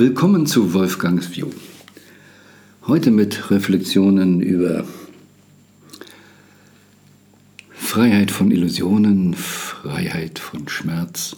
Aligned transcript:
Willkommen 0.00 0.46
zu 0.46 0.74
Wolfgangs 0.74 1.36
View. 1.36 1.48
Heute 2.86 3.10
mit 3.10 3.50
Reflexionen 3.50 4.40
über 4.40 4.84
Freiheit 7.70 8.30
von 8.30 8.52
Illusionen, 8.52 9.34
Freiheit 9.34 10.38
von 10.38 10.68
Schmerz, 10.68 11.34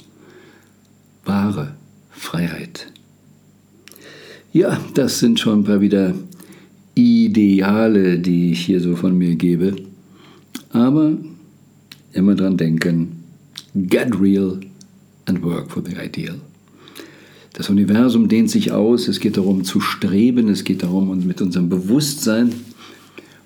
wahre 1.25 1.75
Freiheit. 2.11 2.93
Ja, 4.53 4.79
das 4.93 5.21
sind 5.21 5.41
schon 5.41 5.61
ein 5.61 5.65
paar 5.65 5.81
wieder 5.81 6.15
Ideale, 6.95 8.19
die 8.19 8.53
ich 8.53 8.67
hier 8.67 8.83
so 8.83 8.95
von 8.95 9.17
mir 9.17 9.37
gebe. 9.37 9.75
Aber 10.69 11.17
immer 12.13 12.35
dran 12.35 12.59
denken, 12.59 13.25
get 13.75 14.21
real 14.21 14.61
and 15.25 15.43
work 15.43 15.71
for 15.71 15.83
the 15.83 15.97
ideal. 15.97 16.39
Das 17.53 17.69
Universum 17.69 18.29
dehnt 18.29 18.51
sich 18.51 18.73
aus, 18.73 19.09
es 19.09 19.21
geht 19.21 19.37
darum 19.37 19.65
zu 19.65 19.81
streben, 19.81 20.49
es 20.49 20.65
geht 20.65 20.83
darum, 20.83 21.11
uns 21.11 21.25
mit 21.25 21.43
unserem 21.43 21.69
Bewusstsein 21.69 22.53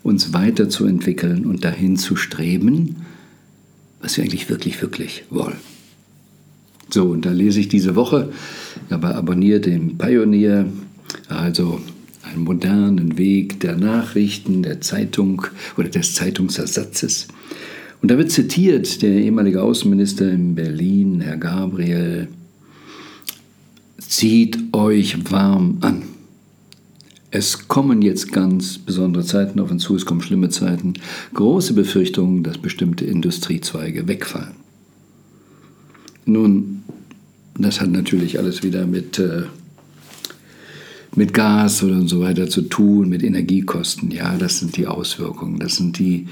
uns 0.02 0.34
weiterzuentwickeln 0.34 1.46
und 1.46 1.64
dahin 1.64 1.96
zu 1.96 2.14
streben, 2.14 2.96
was 4.00 4.16
wir 4.16 4.24
eigentlich 4.24 4.50
wirklich, 4.50 4.80
wirklich 4.82 5.24
wollen. 5.30 5.56
So, 6.90 7.06
und 7.06 7.24
da 7.24 7.32
lese 7.32 7.60
ich 7.60 7.68
diese 7.68 7.96
Woche, 7.96 8.30
aber 8.90 9.14
abonniert 9.14 9.64
den 9.64 9.96
Pioneer, 9.96 10.66
also 11.28 11.80
einen 12.22 12.44
modernen 12.44 13.16
Weg 13.16 13.60
der 13.60 13.76
Nachrichten, 13.76 14.62
der 14.62 14.82
Zeitung 14.82 15.46
oder 15.78 15.88
des 15.88 16.14
Zeitungsersatzes. 16.14 17.28
Und 18.02 18.10
da 18.10 18.18
wird 18.18 18.30
zitiert 18.30 19.00
der 19.00 19.12
ehemalige 19.12 19.62
Außenminister 19.62 20.30
in 20.30 20.54
Berlin, 20.54 21.22
Herr 21.22 21.38
Gabriel, 21.38 22.28
Zieht 24.16 24.72
euch 24.72 25.28
warm 25.32 25.78
an. 25.80 26.04
Es 27.32 27.66
kommen 27.66 28.00
jetzt 28.00 28.32
ganz 28.32 28.78
besondere 28.78 29.24
Zeiten 29.24 29.58
auf 29.58 29.72
uns 29.72 29.82
zu, 29.82 29.96
es 29.96 30.06
kommen 30.06 30.20
schlimme 30.20 30.50
Zeiten, 30.50 30.94
große 31.34 31.74
Befürchtungen, 31.74 32.44
dass 32.44 32.58
bestimmte 32.58 33.04
Industriezweige 33.06 34.06
wegfallen. 34.06 34.54
Nun, 36.26 36.84
das 37.58 37.80
hat 37.80 37.90
natürlich 37.90 38.38
alles 38.38 38.62
wieder 38.62 38.86
mit, 38.86 39.18
äh, 39.18 39.46
mit 41.16 41.34
Gas 41.34 41.82
oder 41.82 42.06
so 42.06 42.20
weiter 42.20 42.48
zu 42.48 42.62
tun, 42.62 43.08
mit 43.08 43.24
Energiekosten. 43.24 44.12
Ja, 44.12 44.36
das 44.36 44.60
sind 44.60 44.76
die 44.76 44.86
Auswirkungen, 44.86 45.58
das 45.58 45.74
sind 45.74 45.98
die 45.98 46.28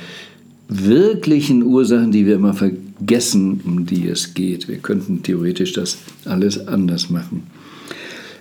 wirklichen 0.68 1.64
Ursachen, 1.64 2.12
die 2.12 2.26
wir 2.26 2.36
immer 2.36 2.54
vergessen, 2.54 3.60
um 3.64 3.86
die 3.86 4.06
es 4.06 4.34
geht. 4.34 4.68
Wir 4.68 4.78
könnten 4.78 5.24
theoretisch 5.24 5.72
das 5.72 5.98
alles 6.24 6.68
anders 6.68 7.10
machen. 7.10 7.42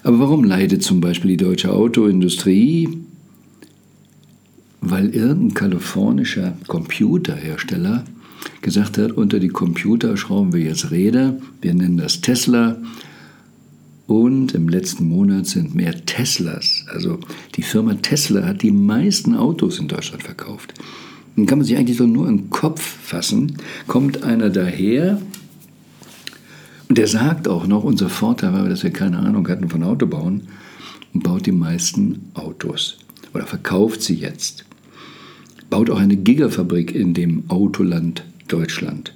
Aber 0.04 0.20
warum 0.20 0.44
leidet 0.44 0.84
zum 0.84 1.00
Beispiel 1.00 1.32
die 1.32 1.44
deutsche 1.44 1.72
Autoindustrie? 1.72 2.90
Weil 4.82 5.10
irgendein 5.10 5.54
kalifornischer 5.54 6.58
Computerhersteller 6.68 8.04
gesagt 8.62 8.98
hat, 8.98 9.12
unter 9.12 9.40
die 9.40 9.50
Computer 9.50 10.18
schrauben 10.18 10.54
wir 10.54 10.62
jetzt 10.62 10.90
Räder, 10.90 11.38
wir 11.62 11.74
nennen 11.74 11.98
das 11.98 12.22
Tesla. 12.22 12.78
Und 14.08 14.54
im 14.56 14.68
letzten 14.68 15.08
Monat 15.08 15.46
sind 15.46 15.76
mehr 15.76 16.06
Teslas, 16.06 16.86
also 16.92 17.20
die 17.56 17.62
Firma 17.62 17.94
Tesla 17.94 18.46
hat 18.46 18.62
die 18.62 18.72
meisten 18.72 19.36
Autos 19.36 19.80
in 19.80 19.88
Deutschland 19.88 20.24
verkauft. 20.24 20.74
Dann 21.36 21.46
kann 21.46 21.60
man 21.60 21.66
sich 21.66 21.78
eigentlich 21.78 21.98
so 21.98 22.06
nur 22.06 22.28
im 22.28 22.50
Kopf 22.50 22.82
fassen. 22.82 23.54
Kommt 23.88 24.24
einer 24.24 24.50
daher 24.50 25.22
und 26.92 26.98
der 26.98 27.08
sagt 27.08 27.48
auch 27.48 27.68
noch, 27.68 27.86
unser 27.86 28.10
Vorteil 28.10 28.52
war, 28.52 28.68
dass 28.68 28.84
wir 28.84 28.92
keine 28.92 29.20
Ahnung 29.20 29.48
hatten 29.48 29.70
von 29.70 29.82
Autobauen 29.82 30.50
und 31.14 31.24
baut 31.24 31.46
die 31.46 31.54
meisten 31.54 32.32
Autos 32.34 32.98
oder 33.34 33.48
verkauft 33.48 34.02
sie 34.02 34.16
jetzt. 34.16 34.66
Baut 35.70 35.90
auch 35.90 36.00
eine 36.00 36.18
Gigafabrik 36.18 36.94
in 36.94 37.14
dem 37.14 37.50
Autoland 37.50 38.26
Deutschland. 38.50 39.14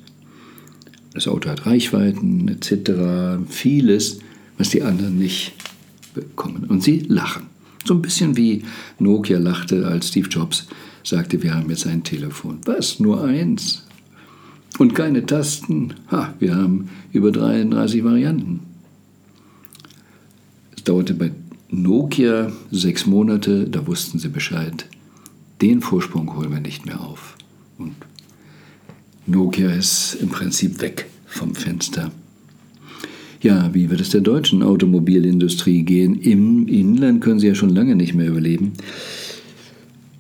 Das 1.14 1.28
Auto 1.28 1.50
hat 1.50 1.66
Reichweiten 1.66 2.48
etc., 2.48 3.44
vieles, 3.50 4.20
was 4.58 4.70
die 4.70 4.82
anderen 4.82 5.20
nicht 5.20 5.52
bekommen. 6.14 6.68
Und 6.70 6.82
sie 6.82 7.00
lachen. 7.00 7.48
So 7.84 7.94
ein 7.94 8.02
bisschen 8.02 8.38
wie 8.38 8.64
Nokia 9.00 9.38
lachte, 9.38 9.86
als 9.86 10.08
Steve 10.08 10.30
Jobs 10.30 10.66
sagte, 11.04 11.44
wir 11.44 11.54
haben 11.54 11.70
jetzt 11.70 11.86
ein 11.86 12.06
Telefon. 12.06 12.60
Was? 12.64 13.02
Nur 13.02 13.22
eins? 13.22 13.85
Und 14.78 14.94
keine 14.94 15.26
Tasten. 15.26 15.94
Ha, 16.12 16.34
wir 16.40 16.56
haben 16.56 16.90
über 17.14 17.32
33 17.32 18.04
Varianten. 18.04 18.62
Es 20.76 20.84
dauerte 20.84 21.14
bei 21.14 21.32
Nokia 21.70 22.52
sechs 22.72 23.06
Monate, 23.06 23.68
da 23.68 23.88
wussten 23.88 24.20
sie 24.20 24.30
Bescheid. 24.30 24.86
Den 25.62 25.82
Vorsprung 25.82 26.36
holen 26.36 26.52
wir 26.52 26.60
nicht 26.60 26.86
mehr 26.86 27.00
auf. 27.02 27.38
Und 27.78 27.96
Nokia 29.26 29.72
ist 29.72 30.18
im 30.22 30.30
Prinzip 30.30 30.82
weg 30.82 31.08
vom 31.26 31.56
Fenster. 31.56 32.12
Ja, 33.42 33.74
wie 33.74 33.90
wird 33.90 34.02
es 34.02 34.10
der 34.10 34.22
deutschen 34.22 34.64
Automobilindustrie 34.64 35.84
gehen? 35.84 36.20
Im 36.20 36.68
Inland 36.68 37.22
können 37.22 37.40
sie 37.40 37.48
ja 37.48 37.56
schon 37.56 37.70
lange 37.70 37.96
nicht 37.96 38.14
mehr 38.14 38.28
überleben. 38.28 38.74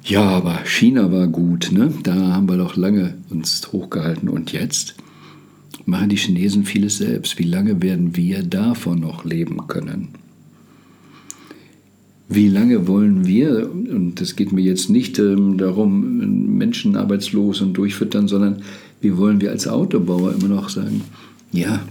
Ja, 0.07 0.21
aber 0.21 0.59
China 0.65 1.11
war 1.11 1.27
gut, 1.27 1.71
ne? 1.71 1.91
Da 2.03 2.13
haben 2.13 2.47
wir 2.47 2.57
doch 2.57 2.75
lange 2.75 3.15
uns 3.31 3.67
hochgehalten. 3.71 4.29
Und 4.29 4.51
jetzt 4.51 4.93
machen 5.87 6.09
die 6.09 6.15
Chinesen 6.15 6.63
vieles 6.63 6.99
selbst. 6.99 7.39
Wie 7.39 7.43
lange 7.43 7.81
werden 7.81 8.15
wir 8.15 8.43
davon 8.43 8.99
noch 8.99 9.25
leben 9.25 9.65
können? 9.67 10.09
Wie 12.29 12.49
lange 12.49 12.87
wollen 12.87 13.25
wir, 13.25 13.67
und 13.71 14.21
es 14.21 14.35
geht 14.35 14.51
mir 14.51 14.61
jetzt 14.61 14.91
nicht 14.91 15.17
ähm, 15.17 15.57
darum, 15.57 16.55
Menschen 16.55 16.97
arbeitslos 16.97 17.61
und 17.61 17.73
durchfüttern, 17.73 18.27
sondern 18.27 18.61
wie 19.01 19.17
wollen 19.17 19.41
wir 19.41 19.49
als 19.49 19.67
Autobauer 19.67 20.33
immer 20.33 20.49
noch 20.49 20.69
sagen, 20.69 21.01
ja, 21.51 21.81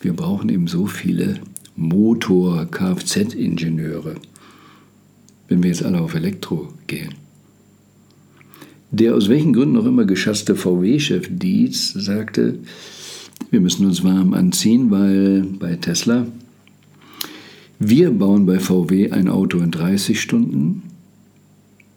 wir 0.00 0.12
brauchen 0.12 0.50
eben 0.50 0.68
so 0.68 0.86
viele 0.86 1.40
Motor-Kfz-Ingenieure, 1.76 4.14
wenn 5.48 5.64
wir 5.64 5.70
jetzt 5.70 5.84
alle 5.84 6.00
auf 6.00 6.14
Elektro 6.14 6.72
gehen. 6.86 7.19
Der 8.92 9.14
aus 9.14 9.28
welchen 9.28 9.52
Gründen 9.52 9.76
auch 9.76 9.86
immer 9.86 10.04
geschasste 10.04 10.56
VW-Chef 10.56 11.28
Dietz 11.30 11.92
sagte, 11.92 12.58
wir 13.50 13.60
müssen 13.60 13.86
uns 13.86 14.02
warm 14.02 14.34
anziehen, 14.34 14.90
weil 14.90 15.42
bei 15.42 15.76
Tesla, 15.76 16.26
wir 17.78 18.10
bauen 18.10 18.46
bei 18.46 18.58
VW 18.58 19.10
ein 19.10 19.28
Auto 19.28 19.58
in 19.58 19.70
30 19.70 20.20
Stunden 20.20 20.82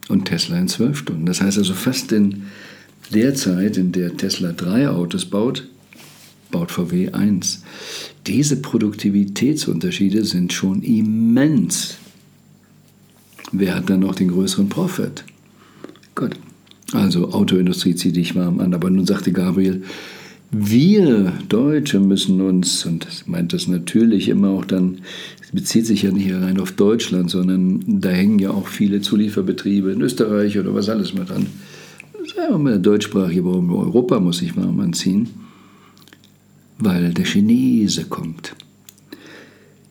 und 0.08 0.26
Tesla 0.26 0.58
in 0.60 0.68
12 0.68 0.98
Stunden. 0.98 1.26
Das 1.26 1.42
heißt 1.42 1.58
also 1.58 1.74
fast 1.74 2.12
in 2.12 2.44
der 3.14 3.36
Zeit, 3.36 3.78
in 3.78 3.92
der 3.92 4.16
Tesla 4.16 4.52
drei 4.52 4.88
Autos 4.88 5.26
baut, 5.26 5.68
baut 6.52 6.72
VW 6.72 7.12
eins. 7.12 7.64
Diese 8.28 8.62
Produktivitätsunterschiede 8.62 10.24
sind 10.26 10.54
schon 10.54 10.84
immens. 10.84 11.98
Wer 13.52 13.76
hat 13.76 13.90
dann 13.90 14.00
noch 14.00 14.16
den 14.16 14.30
größeren 14.30 14.70
Profit? 14.70 15.26
Gott. 16.16 16.38
Also 16.94 17.32
Autoindustrie 17.32 17.96
zieht 17.96 18.16
dich 18.16 18.36
warm 18.36 18.60
an. 18.60 18.74
Aber 18.74 18.90
nun 18.90 19.06
sagte 19.06 19.32
Gabriel, 19.32 19.84
wir 20.52 21.34
Deutsche 21.50 22.00
müssen 22.00 22.40
uns, 22.42 22.86
und 22.86 23.06
das 23.06 23.26
meint 23.26 23.54
das 23.54 23.68
natürlich 23.68 24.30
immer 24.30 24.50
auch 24.50 24.66
dann, 24.66 25.00
bezieht 25.52 25.86
sich 25.86 26.04
ja 26.04 26.12
nicht 26.12 26.32
allein 26.34 26.60
auf 26.60 26.72
Deutschland, 26.72 27.30
sondern 27.30 27.84
da 27.88 28.10
hängen 28.10 28.40
ja 28.40 28.52
auch 28.52 28.68
viele 28.68 29.02
Zulieferbetriebe 29.02 29.92
in 29.92 30.02
Österreich 30.02 30.58
oder 30.58 30.74
was 30.74 30.90
alles 30.90 31.14
mit 31.14 31.30
dran. 31.30 31.48
Sagen 32.36 32.54
wir 32.54 32.58
mal, 32.58 32.80
deutschsprachige 32.80 33.48
Europa 33.48 34.20
muss 34.20 34.40
sich 34.40 34.58
warm 34.58 34.80
anziehen, 34.80 35.30
weil 36.80 37.14
der 37.14 37.26
Chinese 37.26 38.06
kommt. 38.06 38.56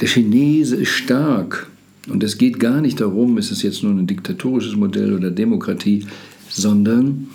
Der 0.01 0.09
Chinese 0.09 0.77
ist 0.77 0.91
stark. 0.91 1.69
Und 2.09 2.25
es 2.25 2.37
geht 2.37 2.59
gar 2.59 2.81
nicht 2.81 3.01
darum, 3.01 3.39
ist 3.39 3.53
es 3.53 3.63
jetzt 3.63 3.85
nur 3.85 3.93
ein 3.93 4.09
diktatorisches 4.09 4.75
Modell 4.75 5.13
oder 5.15 5.31
Demokratie 5.31 6.05
sondern, 6.55 7.29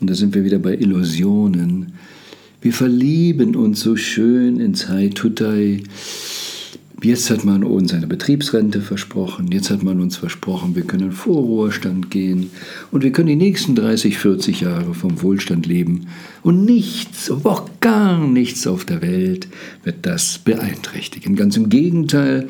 und 0.00 0.10
da 0.10 0.14
sind 0.14 0.34
wir 0.34 0.44
wieder 0.44 0.58
bei 0.58 0.74
Illusionen, 0.74 1.92
wir 2.64 2.72
verlieben 2.72 3.56
uns 3.56 3.80
so 3.80 3.94
schön 3.94 4.58
ins 4.58 4.88
Hai-Tutai. 4.88 5.82
Jetzt 7.02 7.28
hat 7.28 7.44
man 7.44 7.62
uns 7.62 7.92
eine 7.92 8.06
Betriebsrente 8.06 8.80
versprochen, 8.80 9.52
jetzt 9.52 9.68
hat 9.68 9.82
man 9.82 10.00
uns 10.00 10.16
versprochen, 10.16 10.74
wir 10.74 10.84
können 10.84 11.12
vor 11.12 11.42
Ruhestand 11.42 12.10
gehen 12.10 12.48
und 12.90 13.04
wir 13.04 13.12
können 13.12 13.26
die 13.26 13.36
nächsten 13.36 13.74
30, 13.74 14.16
40 14.16 14.62
Jahre 14.62 14.94
vom 14.94 15.20
Wohlstand 15.20 15.66
leben. 15.66 16.06
Und 16.42 16.64
nichts, 16.64 17.30
auch 17.30 17.68
gar 17.80 18.26
nichts 18.26 18.66
auf 18.66 18.86
der 18.86 19.02
Welt 19.02 19.48
wird 19.82 19.96
das 20.00 20.38
beeinträchtigen. 20.38 21.36
Ganz 21.36 21.58
im 21.58 21.68
Gegenteil, 21.68 22.48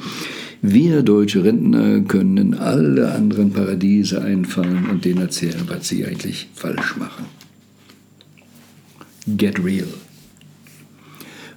wir 0.67 1.03
deutsche 1.03 1.45
Rentner 1.45 2.01
können 2.01 2.39
in 2.39 2.55
alle 2.55 3.13
anderen 3.13 3.53
Paradiese 3.53 4.23
einfallen 4.23 4.89
und 4.89 5.05
denen 5.05 5.21
erzählen, 5.21 5.63
was 5.67 5.89
sie 5.89 6.07
eigentlich 6.07 6.49
falsch 6.55 6.97
machen. 6.97 7.27
Get 9.37 9.63
real. 9.63 9.89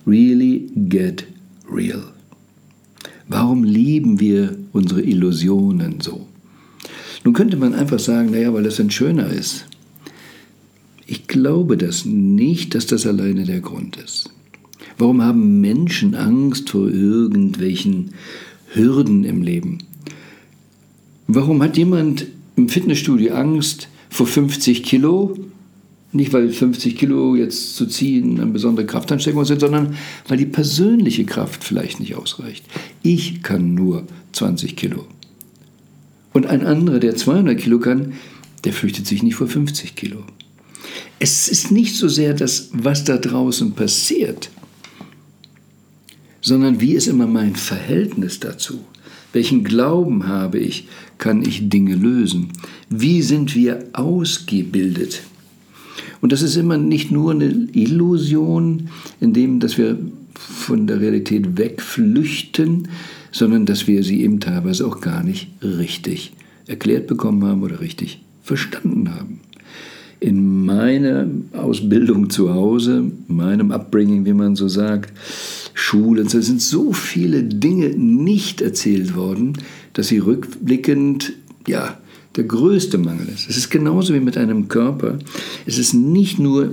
Really 0.06 0.70
get 0.90 1.26
real. 1.72 2.04
Warum 3.30 3.64
lieben 3.64 4.20
wir 4.20 4.58
unsere 4.74 5.02
Illusionen 5.02 6.02
so? 6.02 6.28
Nun 7.24 7.34
könnte 7.34 7.56
man 7.56 7.74
einfach 7.74 8.00
sagen, 8.00 8.32
naja, 8.32 8.54
weil 8.54 8.66
es 8.66 8.76
dann 8.76 8.92
schöner 8.92 9.30
ist. 9.30 9.68
Ich 11.06 11.28
glaube 11.28 11.78
das 11.78 12.04
nicht, 12.04 12.76
dass 12.76 12.88
das 12.88 13.08
alleine 13.08 13.46
der 13.46 13.62
Grund 13.62 13.96
ist. 13.96 14.32
Warum 14.98 15.22
haben 15.22 15.62
Menschen 15.62 16.14
Angst 16.14 16.72
vor 16.72 16.90
irgendwelchen 16.90 18.12
Hürden 18.74 19.24
im 19.24 19.42
Leben? 19.42 19.80
Warum 21.28 21.62
hat 21.62 21.78
jemand 21.78 22.26
im 22.56 22.70
Fitnessstudio 22.70 23.34
Angst 23.34 23.90
vor 24.10 24.28
50 24.28 24.84
Kilo? 24.84 25.38
Nicht, 26.14 26.32
weil 26.32 26.50
50 26.50 26.96
Kilo 26.98 27.36
jetzt 27.36 27.76
zu 27.76 27.86
ziehen 27.86 28.40
eine 28.40 28.52
besondere 28.52 28.86
Kraftanstrengung 28.86 29.46
sind, 29.46 29.60
sondern 29.60 29.96
weil 30.28 30.38
die 30.38 30.46
persönliche 30.46 31.26
Kraft 31.26 31.64
vielleicht 31.64 32.00
nicht 32.00 32.16
ausreicht. 32.16 32.66
Ich 33.04 33.44
kann 33.44 33.74
nur 33.74 34.08
20 34.32 34.76
Kilo. 34.76 35.06
Und 36.34 36.46
ein 36.46 36.66
anderer, 36.66 37.00
der 37.00 37.16
200 37.16 37.58
Kilo 37.58 37.80
kann, 37.80 38.14
der 38.64 38.74
fürchtet 38.74 39.06
sich 39.06 39.22
nicht 39.22 39.36
vor 39.36 39.48
50 39.48 39.96
Kilo. 39.96 40.24
Es 41.20 41.48
ist 41.48 41.72
nicht 41.72 41.96
so 41.96 42.08
sehr 42.08 42.34
das, 42.34 42.70
was 42.74 43.04
da 43.04 43.18
draußen 43.18 43.74
passiert, 43.74 44.50
sondern 46.48 46.80
wie 46.80 46.94
ist 46.94 47.08
immer 47.08 47.28
mein 47.28 47.56
Verhältnis 47.56 48.40
dazu? 48.40 48.80
Welchen 49.34 49.64
Glauben 49.64 50.28
habe 50.28 50.60
ich? 50.60 50.88
Kann 51.18 51.42
ich 51.42 51.70
Dinge 51.70 51.96
lösen? 51.96 52.50
Wie 52.90 53.22
sind 53.22 53.54
wir 53.54 53.84
ausgebildet? 53.94 55.24
Und 56.22 56.32
das 56.32 56.42
ist 56.42 56.56
immer 56.56 56.78
nicht 56.78 57.12
nur 57.12 57.32
eine 57.32 57.50
Illusion, 57.74 58.90
indem 59.20 59.60
dass 59.60 59.78
wir 59.78 59.98
von 60.34 60.88
der 60.88 61.02
Realität 61.02 61.58
wegflüchten, 61.58 62.88
sondern 63.32 63.66
dass 63.66 63.88
wir 63.88 64.04
sie 64.04 64.22
eben 64.22 64.40
teilweise 64.40 64.88
auch 64.88 65.02
gar 65.02 65.24
nicht 65.24 65.50
richtig 65.62 66.32
erklärt 66.66 67.08
bekommen 67.08 67.44
haben 67.44 67.62
oder 67.62 67.82
richtig 67.82 68.22
verstanden 68.42 69.14
haben. 69.14 69.42
In 70.20 70.66
meiner 70.66 71.28
Ausbildung 71.54 72.30
zu 72.30 72.54
Hause, 72.54 73.12
meinem 73.28 73.72
Upbringing, 73.72 74.26
wie 74.26 74.34
man 74.34 74.56
so 74.56 74.68
sagt, 74.68 75.14
Schule, 75.80 76.24
es 76.24 76.32
sind 76.32 76.60
so 76.60 76.92
viele 76.92 77.44
Dinge 77.44 77.90
nicht 77.90 78.62
erzählt 78.62 79.16
worden, 79.16 79.54
dass 79.94 80.08
sie 80.08 80.18
rückblickend, 80.18 81.34
ja, 81.68 82.00
der 82.36 82.46
größte 82.46 82.98
Mangel 82.98 83.28
ist. 83.30 83.48
Es 83.48 83.58
ist 83.58 83.70
genauso 83.70 84.16
wie 84.16 84.20
mit 84.20 84.38
einem 84.38 84.70
Körper. 84.70 85.20
Es 85.68 85.78
ist 85.78 85.94
nicht 85.94 86.40
nur 86.40 86.72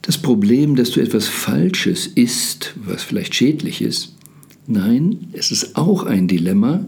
das 0.00 0.16
Problem, 0.16 0.74
dass 0.74 0.92
du 0.92 1.00
etwas 1.00 1.28
Falsches 1.28 2.06
isst, 2.06 2.72
was 2.82 3.02
vielleicht 3.02 3.34
schädlich 3.34 3.82
ist. 3.82 4.14
Nein, 4.66 5.28
es 5.32 5.50
ist 5.50 5.76
auch 5.76 6.04
ein 6.04 6.28
Dilemma, 6.28 6.86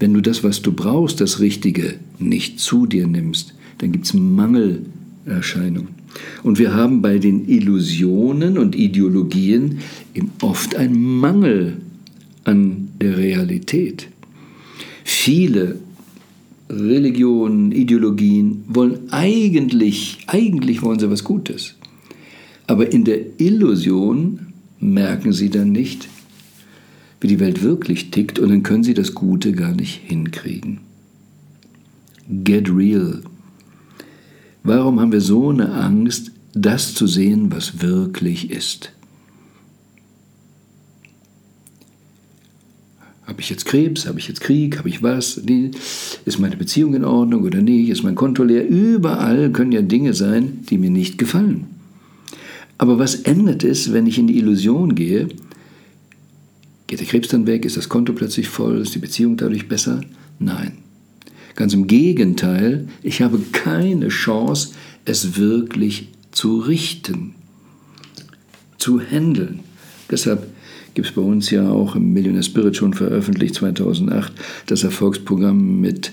wenn 0.00 0.12
du 0.12 0.20
das, 0.20 0.42
was 0.42 0.60
du 0.60 0.72
brauchst, 0.72 1.20
das 1.20 1.38
Richtige, 1.38 2.00
nicht 2.18 2.58
zu 2.58 2.86
dir 2.86 3.06
nimmst. 3.06 3.54
Dann 3.78 3.92
gibt 3.92 4.06
es 4.06 4.12
Mangelerscheinungen. 4.12 5.94
Und 6.42 6.58
wir 6.58 6.74
haben 6.74 7.02
bei 7.02 7.18
den 7.18 7.48
Illusionen 7.48 8.58
und 8.58 8.74
Ideologien 8.74 9.78
eben 10.14 10.30
oft 10.42 10.76
einen 10.76 11.00
Mangel 11.00 11.78
an 12.44 12.88
der 13.00 13.18
Realität. 13.18 14.08
Viele 15.04 15.78
Religionen, 16.68 17.72
Ideologien 17.72 18.64
wollen 18.66 19.10
eigentlich, 19.10 20.18
eigentlich 20.26 20.82
wollen 20.82 20.98
sie 20.98 21.10
was 21.10 21.24
Gutes. 21.24 21.74
Aber 22.66 22.92
in 22.92 23.04
der 23.04 23.40
Illusion 23.40 24.40
merken 24.80 25.32
sie 25.32 25.50
dann 25.50 25.70
nicht, 25.70 26.08
wie 27.20 27.28
die 27.28 27.40
Welt 27.40 27.62
wirklich 27.62 28.10
tickt 28.10 28.38
und 28.38 28.48
dann 28.48 28.62
können 28.62 28.84
sie 28.84 28.94
das 28.94 29.14
Gute 29.14 29.52
gar 29.52 29.72
nicht 29.72 30.00
hinkriegen. 30.04 30.80
Get 32.28 32.68
real. 32.74 33.22
Warum 34.66 34.98
haben 34.98 35.12
wir 35.12 35.20
so 35.20 35.50
eine 35.50 35.72
Angst, 35.74 36.32
das 36.52 36.92
zu 36.92 37.06
sehen, 37.06 37.52
was 37.52 37.82
wirklich 37.82 38.50
ist? 38.50 38.90
Habe 43.24 43.40
ich 43.40 43.48
jetzt 43.48 43.64
Krebs? 43.64 44.06
Habe 44.06 44.18
ich 44.18 44.26
jetzt 44.26 44.40
Krieg? 44.40 44.76
Habe 44.76 44.88
ich 44.88 45.04
was? 45.04 45.40
Ist 46.24 46.40
meine 46.40 46.56
Beziehung 46.56 46.94
in 46.94 47.04
Ordnung 47.04 47.44
oder 47.44 47.62
nicht? 47.62 47.90
Ist 47.90 48.02
mein 48.02 48.16
Konto 48.16 48.42
leer? 48.42 48.66
Überall 48.66 49.52
können 49.52 49.70
ja 49.70 49.82
Dinge 49.82 50.14
sein, 50.14 50.64
die 50.68 50.78
mir 50.78 50.90
nicht 50.90 51.16
gefallen. 51.16 51.66
Aber 52.76 52.98
was 52.98 53.14
ändert 53.14 53.62
es, 53.62 53.92
wenn 53.92 54.08
ich 54.08 54.18
in 54.18 54.26
die 54.26 54.38
Illusion 54.38 54.96
gehe? 54.96 55.28
Geht 56.88 56.98
der 56.98 57.06
Krebs 57.06 57.28
dann 57.28 57.46
weg? 57.46 57.64
Ist 57.64 57.76
das 57.76 57.88
Konto 57.88 58.12
plötzlich 58.14 58.48
voll? 58.48 58.80
Ist 58.80 58.96
die 58.96 59.00
Beziehung 59.00 59.36
dadurch 59.36 59.68
besser? 59.68 60.00
Nein. 60.40 60.78
Ganz 61.56 61.72
im 61.72 61.86
Gegenteil, 61.86 62.88
ich 63.02 63.22
habe 63.22 63.38
keine 63.52 64.08
Chance, 64.08 64.74
es 65.06 65.36
wirklich 65.36 66.08
zu 66.30 66.58
richten, 66.58 67.34
zu 68.76 69.00
handeln. 69.00 69.60
Deshalb 70.10 70.46
gibt 70.92 71.08
es 71.08 71.14
bei 71.14 71.22
uns 71.22 71.50
ja 71.50 71.68
auch 71.68 71.96
im 71.96 72.12
Millionaire 72.12 72.42
Spirit 72.42 72.76
schon 72.76 72.92
veröffentlicht 72.92 73.54
2008 73.54 74.32
das 74.66 74.84
Erfolgsprogramm 74.84 75.80
mit 75.80 76.12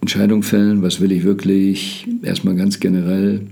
Entscheidung 0.00 0.42
fällen, 0.42 0.82
was 0.82 1.00
will 1.00 1.12
ich 1.12 1.24
wirklich, 1.24 2.06
erstmal 2.22 2.54
ganz 2.54 2.80
generell. 2.80 3.42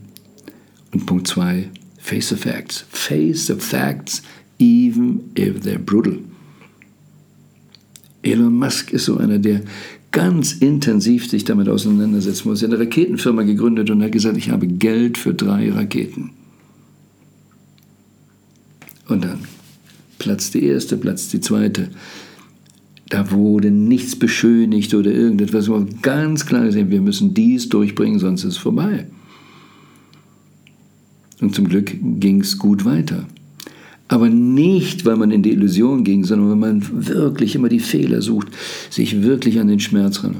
Und 0.93 1.05
Punkt 1.07 1.27
2, 1.27 1.69
face 1.99 2.29
the 2.31 2.37
facts. 2.37 2.85
Face 2.91 3.47
the 3.49 3.55
facts, 3.55 4.23
even 4.59 5.21
if 5.37 5.61
they're 5.61 5.79
brutal. 5.79 6.19
Elon 8.23 8.55
Musk 8.55 8.93
ist 8.93 9.05
so 9.05 9.19
einer, 9.19 9.39
der 9.39 9.63
ganz 10.15 10.53
intensiv 10.53 11.29
sich 11.29 11.45
damit 11.45 11.69
auseinandersetzen 11.69 12.49
muss. 12.49 12.63
Er 12.63 12.69
hat 12.69 12.77
eine 12.77 12.85
Raketenfirma 12.85 13.43
gegründet 13.43 13.91
und 13.91 14.03
hat 14.03 14.13
gesagt, 14.13 14.39
ich 14.39 14.49
habe 14.49 14.67
Geld 14.67 15.19
für 15.19 15.35
drei 15.35 15.71
Raketen. 15.71 16.31
Und 19.09 19.25
dann 19.25 19.41
platzt 20.19 20.55
die 20.55 20.65
erste, 20.65 20.97
platzt 20.97 21.33
die 21.33 21.41
zweite. 21.41 21.91
Da 23.09 23.33
wurde 23.33 23.73
nichts 23.73 24.17
beschönigt 24.17 24.95
oder 24.95 25.11
irgendetwas. 25.11 25.69
Ganz 26.01 26.47
klar 26.47 26.65
gesehen, 26.65 26.91
wir 26.91 27.01
müssen 27.01 27.35
dies 27.35 27.69
durchbringen, 27.69 28.21
sonst 28.21 28.45
ist 28.45 28.53
es 28.53 28.57
vorbei. 28.57 29.07
Und 31.41 31.57
zum 31.57 31.69
Glück 31.69 31.93
ging 32.01 32.41
es 32.41 32.57
gut 32.57 32.85
weiter. 32.85 33.27
Aber 34.09 34.29
nicht, 34.29 35.05
weil 35.07 35.17
man 35.17 35.31
in 35.31 35.43
die 35.43 35.53
Illusion 35.53 36.05
ging, 36.05 36.25
sondern 36.25 36.51
weil 36.51 36.57
man 36.57 36.83
wirklich 37.09 37.55
immer 37.55 37.69
die 37.69 37.81
Fehler 37.81 38.21
sucht, 38.21 38.49
sich 38.91 39.23
wirklich 39.23 39.59
an 39.59 39.69
den 39.69 39.81
Schmerz 39.81 40.23
ran. 40.23 40.37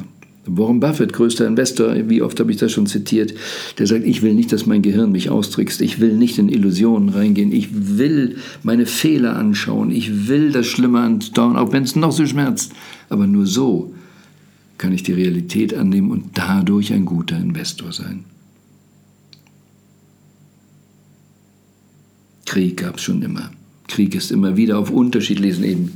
Warren 0.47 0.81
Buffett, 0.81 1.15
größter 1.15 1.47
Investor, 1.47 1.95
wie 2.09 2.21
oft 2.21 2.39
habe 2.39 2.51
ich 2.51 2.59
das 2.59 2.71
schon 2.71 2.87
zitiert, 2.87 3.33
der 3.79 3.87
sagt, 3.87 4.05
ich 4.05 4.21
will 4.21 4.35
nicht, 4.35 4.53
dass 4.53 4.67
mein 4.67 4.83
Gehirn 4.83 5.11
mich 5.11 5.31
austrickst, 5.31 5.81
ich 5.81 6.01
will 6.01 6.15
nicht 6.15 6.39
in 6.39 6.51
Illusionen 6.51 7.09
reingehen, 7.09 7.51
ich 7.51 7.69
will 7.73 8.37
meine 8.63 8.85
Fehler 8.85 9.37
anschauen, 9.37 9.91
ich 9.91 10.29
will 10.29 10.53
das 10.53 10.67
Schlimme 10.67 11.01
andauern, 11.01 11.57
auch 11.57 11.73
wenn 11.73 11.85
es 11.85 11.97
noch 11.97 12.13
so 12.13 12.27
schmerzt. 12.27 12.73
Aber 13.09 13.27
nur 13.27 13.47
so 13.47 13.95
kann 14.77 14.93
ich 14.93 15.03
die 15.03 15.13
Realität 15.13 15.73
annehmen 15.73 16.11
und 16.11 16.33
dadurch 16.35 16.93
ein 16.93 17.07
guter 17.07 17.39
Investor 17.39 17.93
sein. 17.93 18.25
Krieg 22.55 22.77
gab 22.77 22.99
es 22.99 23.03
schon 23.03 23.21
immer. 23.23 23.51
Krieg 23.89 24.15
ist 24.15 24.31
immer 24.31 24.57
wieder 24.57 24.79
auf 24.79 24.93
unterschiedlichen 24.93 25.65
Ebenen. 25.65 25.93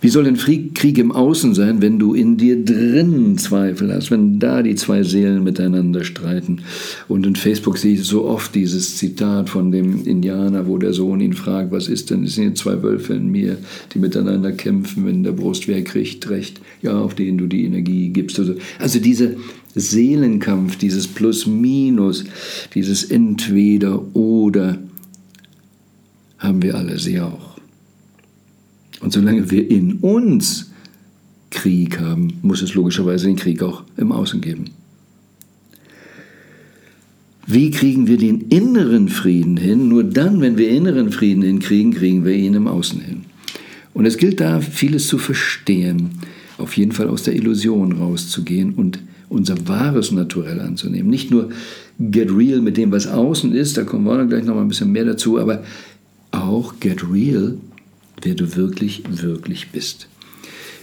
Wie 0.00 0.08
soll 0.08 0.22
denn 0.22 0.36
Krieg 0.36 0.98
im 0.98 1.10
Außen 1.10 1.52
sein, 1.56 1.82
wenn 1.82 1.98
du 1.98 2.14
in 2.14 2.36
dir 2.36 2.64
drinnen 2.64 3.36
Zweifel 3.38 3.92
hast, 3.92 4.12
wenn 4.12 4.38
da 4.38 4.62
die 4.62 4.76
zwei 4.76 5.02
Seelen 5.02 5.42
miteinander 5.42 6.04
streiten? 6.04 6.60
Und 7.08 7.26
in 7.26 7.34
Facebook 7.34 7.76
sehe 7.76 7.94
ich 7.94 8.04
so 8.04 8.24
oft 8.24 8.54
dieses 8.54 8.98
Zitat 8.98 9.50
von 9.50 9.72
dem 9.72 10.04
Indianer, 10.04 10.68
wo 10.68 10.78
der 10.78 10.92
Sohn 10.92 11.18
ihn 11.18 11.32
fragt, 11.32 11.72
was 11.72 11.88
ist 11.88 12.10
denn, 12.10 12.22
es 12.22 12.36
sind 12.36 12.56
zwei 12.56 12.80
Wölfe 12.80 13.14
in 13.14 13.32
mir, 13.32 13.58
die 13.92 13.98
miteinander 13.98 14.52
kämpfen, 14.52 15.06
wenn 15.06 15.24
der 15.24 15.32
Brust 15.32 15.66
wer 15.66 15.82
kriegt, 15.82 16.30
recht, 16.30 16.60
ja, 16.82 16.96
auf 16.96 17.16
den 17.16 17.36
du 17.36 17.48
die 17.48 17.64
Energie 17.64 18.10
gibst. 18.10 18.38
Also, 18.38 18.54
also 18.78 19.00
dieser 19.00 19.30
Seelenkampf, 19.74 20.76
dieses 20.76 21.08
Plus-Minus, 21.08 22.22
dieses 22.74 23.02
Entweder-Oder, 23.02 24.78
haben 26.38 26.62
wir 26.62 26.74
alle 26.74 26.98
sie 26.98 27.20
auch. 27.20 27.58
Und 29.00 29.12
solange 29.12 29.50
wir 29.50 29.70
in 29.70 29.94
uns 29.98 30.70
Krieg 31.50 32.00
haben, 32.00 32.38
muss 32.42 32.62
es 32.62 32.74
logischerweise 32.74 33.26
den 33.26 33.36
Krieg 33.36 33.62
auch 33.62 33.84
im 33.96 34.12
Außen 34.12 34.40
geben. 34.40 34.66
Wie 37.46 37.70
kriegen 37.70 38.06
wir 38.06 38.18
den 38.18 38.42
inneren 38.50 39.08
Frieden 39.08 39.56
hin? 39.56 39.88
Nur 39.88 40.04
dann, 40.04 40.40
wenn 40.42 40.58
wir 40.58 40.68
inneren 40.68 41.10
Frieden 41.10 41.42
hinkriegen, 41.42 41.94
kriegen 41.94 42.24
wir 42.24 42.34
ihn 42.34 42.52
im 42.54 42.66
Außen 42.66 43.00
hin. 43.00 43.24
Und 43.94 44.04
es 44.04 44.18
gilt 44.18 44.40
da, 44.40 44.60
vieles 44.60 45.06
zu 45.06 45.16
verstehen, 45.16 46.10
auf 46.58 46.76
jeden 46.76 46.92
Fall 46.92 47.08
aus 47.08 47.22
der 47.22 47.34
Illusion 47.34 47.92
rauszugehen 47.92 48.74
und 48.74 48.98
unser 49.30 49.66
wahres 49.66 50.12
Naturell 50.12 50.60
anzunehmen. 50.60 51.08
Nicht 51.08 51.30
nur 51.30 51.48
get 51.98 52.30
real 52.30 52.60
mit 52.60 52.76
dem, 52.76 52.92
was 52.92 53.06
außen 53.06 53.52
ist, 53.54 53.76
da 53.76 53.84
kommen 53.84 54.04
wir 54.04 54.22
auch 54.22 54.28
gleich 54.28 54.44
noch 54.44 54.54
mal 54.54 54.62
ein 54.62 54.68
bisschen 54.68 54.92
mehr 54.92 55.04
dazu, 55.04 55.38
aber 55.38 55.64
auch 56.48 56.80
get 56.80 57.04
real 57.10 57.58
wer 58.22 58.34
du 58.34 58.56
wirklich, 58.56 59.02
wirklich 59.08 59.70
bist. 59.70 60.08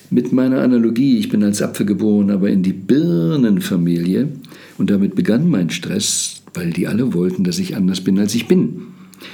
Mit 0.10 0.32
meiner 0.32 0.62
Analogie, 0.62 1.18
ich 1.18 1.30
bin 1.30 1.44
als 1.44 1.62
Apfel 1.62 1.86
geboren, 1.86 2.30
aber 2.30 2.50
in 2.50 2.64
die 2.64 2.74
Birnenfamilie 2.74 4.30
und 4.78 4.90
damit 4.90 5.16
begann 5.16 5.50
mein 5.50 5.70
Stress, 5.70 6.44
weil 6.54 6.72
die 6.72 6.88
alle 6.88 7.14
wollten, 7.14 7.44
dass 7.44 7.60
ich 7.60 7.76
anders 7.76 8.02
bin, 8.02 8.20
als 8.20 8.36
ich 8.36 8.48
bin. 8.48 8.82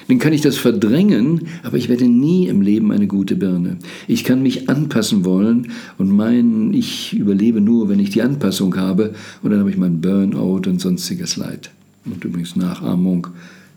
Dann 0.08 0.20
kann 0.20 0.32
ich 0.32 0.42
das 0.42 0.58
verdrängen, 0.58 1.48
aber 1.64 1.76
ich 1.76 1.90
werde 1.90 2.08
nie 2.08 2.48
im 2.48 2.62
Leben 2.62 2.92
eine 2.92 3.08
gute 3.08 3.36
Birne. 3.36 3.78
Ich 4.08 4.24
kann 4.24 4.42
mich 4.42 4.70
anpassen 4.70 5.26
wollen 5.26 5.72
und 5.98 6.10
meinen, 6.12 6.74
ich 6.74 7.14
überlebe 7.14 7.60
nur, 7.60 7.90
wenn 7.90 8.00
ich 8.00 8.12
die 8.12 8.22
Anpassung 8.22 8.76
habe 8.78 9.14
und 9.44 9.52
dann 9.52 9.60
habe 9.60 9.70
ich 9.70 9.78
mein 9.78 10.00
Burnout 10.00 10.70
und 10.70 10.80
sonstiges 10.80 11.36
Leid. 11.36 11.72
Und 12.06 12.24
übrigens 12.24 12.56
Nachahmung 12.56 13.28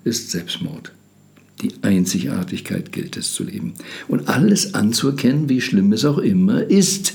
ist 0.04 0.30
Selbstmord. 0.30 0.92
Die 1.64 1.72
Einzigartigkeit 1.80 2.92
gilt 2.92 3.16
es 3.16 3.32
zu 3.32 3.42
leben 3.42 3.72
und 4.06 4.28
alles 4.28 4.74
anzuerkennen, 4.74 5.48
wie 5.48 5.62
schlimm 5.62 5.94
es 5.94 6.04
auch 6.04 6.18
immer 6.18 6.62
ist. 6.62 7.14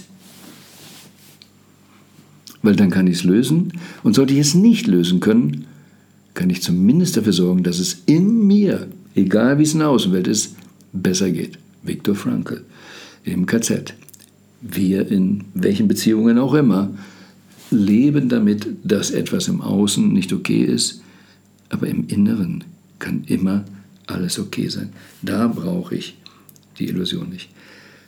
Weil 2.64 2.76
dann 2.76 2.90
kann 2.90 3.06
ich 3.06 3.18
es 3.18 3.24
lösen 3.24 3.74
und 4.02 4.16
sollte 4.16 4.34
ich 4.34 4.40
es 4.40 4.56
nicht 4.56 4.88
lösen 4.88 5.20
können, 5.20 5.68
kann 6.34 6.50
ich 6.50 6.64
zumindest 6.64 7.16
dafür 7.16 7.32
sorgen, 7.32 7.62
dass 7.62 7.78
es 7.78 8.02
in 8.08 8.48
mir, 8.48 8.88
egal 9.14 9.60
wie 9.60 9.64
es 9.64 9.74
in 9.74 9.80
der 9.80 9.90
Außenwelt 9.90 10.28
ist, 10.28 10.56
besser 10.94 11.30
geht. 11.30 11.60
Viktor 11.84 12.16
Frankl 12.16 12.66
im 13.26 13.46
KZ. 13.46 13.94
Wir 14.62 15.08
in 15.12 15.44
welchen 15.54 15.88
Beziehungen 15.88 16.40
auch 16.40 16.56
immer 16.56 16.90
leben 17.70 18.30
damit, 18.30 18.68
dass 18.84 19.12
etwas 19.12 19.48
im 19.48 19.62
Außen 19.62 20.12
nicht 20.12 20.34
okay 20.34 20.64
ist, 20.64 21.04
aber 21.70 21.86
im 21.86 22.08
Inneren 22.08 22.64
kann 22.98 23.26
immer 23.28 23.64
alles 24.12 24.40
okay 24.40 24.68
sein. 24.68 24.90
Da 25.22 25.48
brauche 25.48 25.96
ich 25.96 26.16
die 26.78 26.88
Illusion 26.88 27.30
nicht. 27.30 27.50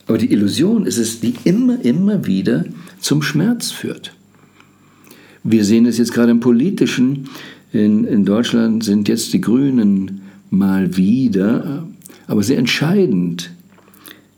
Aber 0.08 0.18
die 0.18 0.32
Illusion 0.32 0.86
ist 0.86 0.98
es, 0.98 1.20
die 1.20 1.36
immer, 1.44 1.84
immer 1.84 2.26
wieder 2.26 2.66
zum 3.00 3.22
Schmerz 3.22 3.72
führt. 3.72 4.14
Wir 5.44 5.64
sehen 5.66 5.86
es 5.86 5.98
jetzt 5.98 6.14
gerade 6.14 6.32
im 6.32 6.40
Politischen. 6.40 7.30
In, 7.72 8.06
in 8.06 8.26
Deutschland 8.26 8.84
sind 8.84 9.08
jetzt 9.08 9.34
die 9.34 9.42
Grünen 9.42 10.22
mal 10.50 10.98
wieder, 10.98 11.88
aber 12.28 12.44
sehr 12.44 12.58
entscheidend 12.58 13.52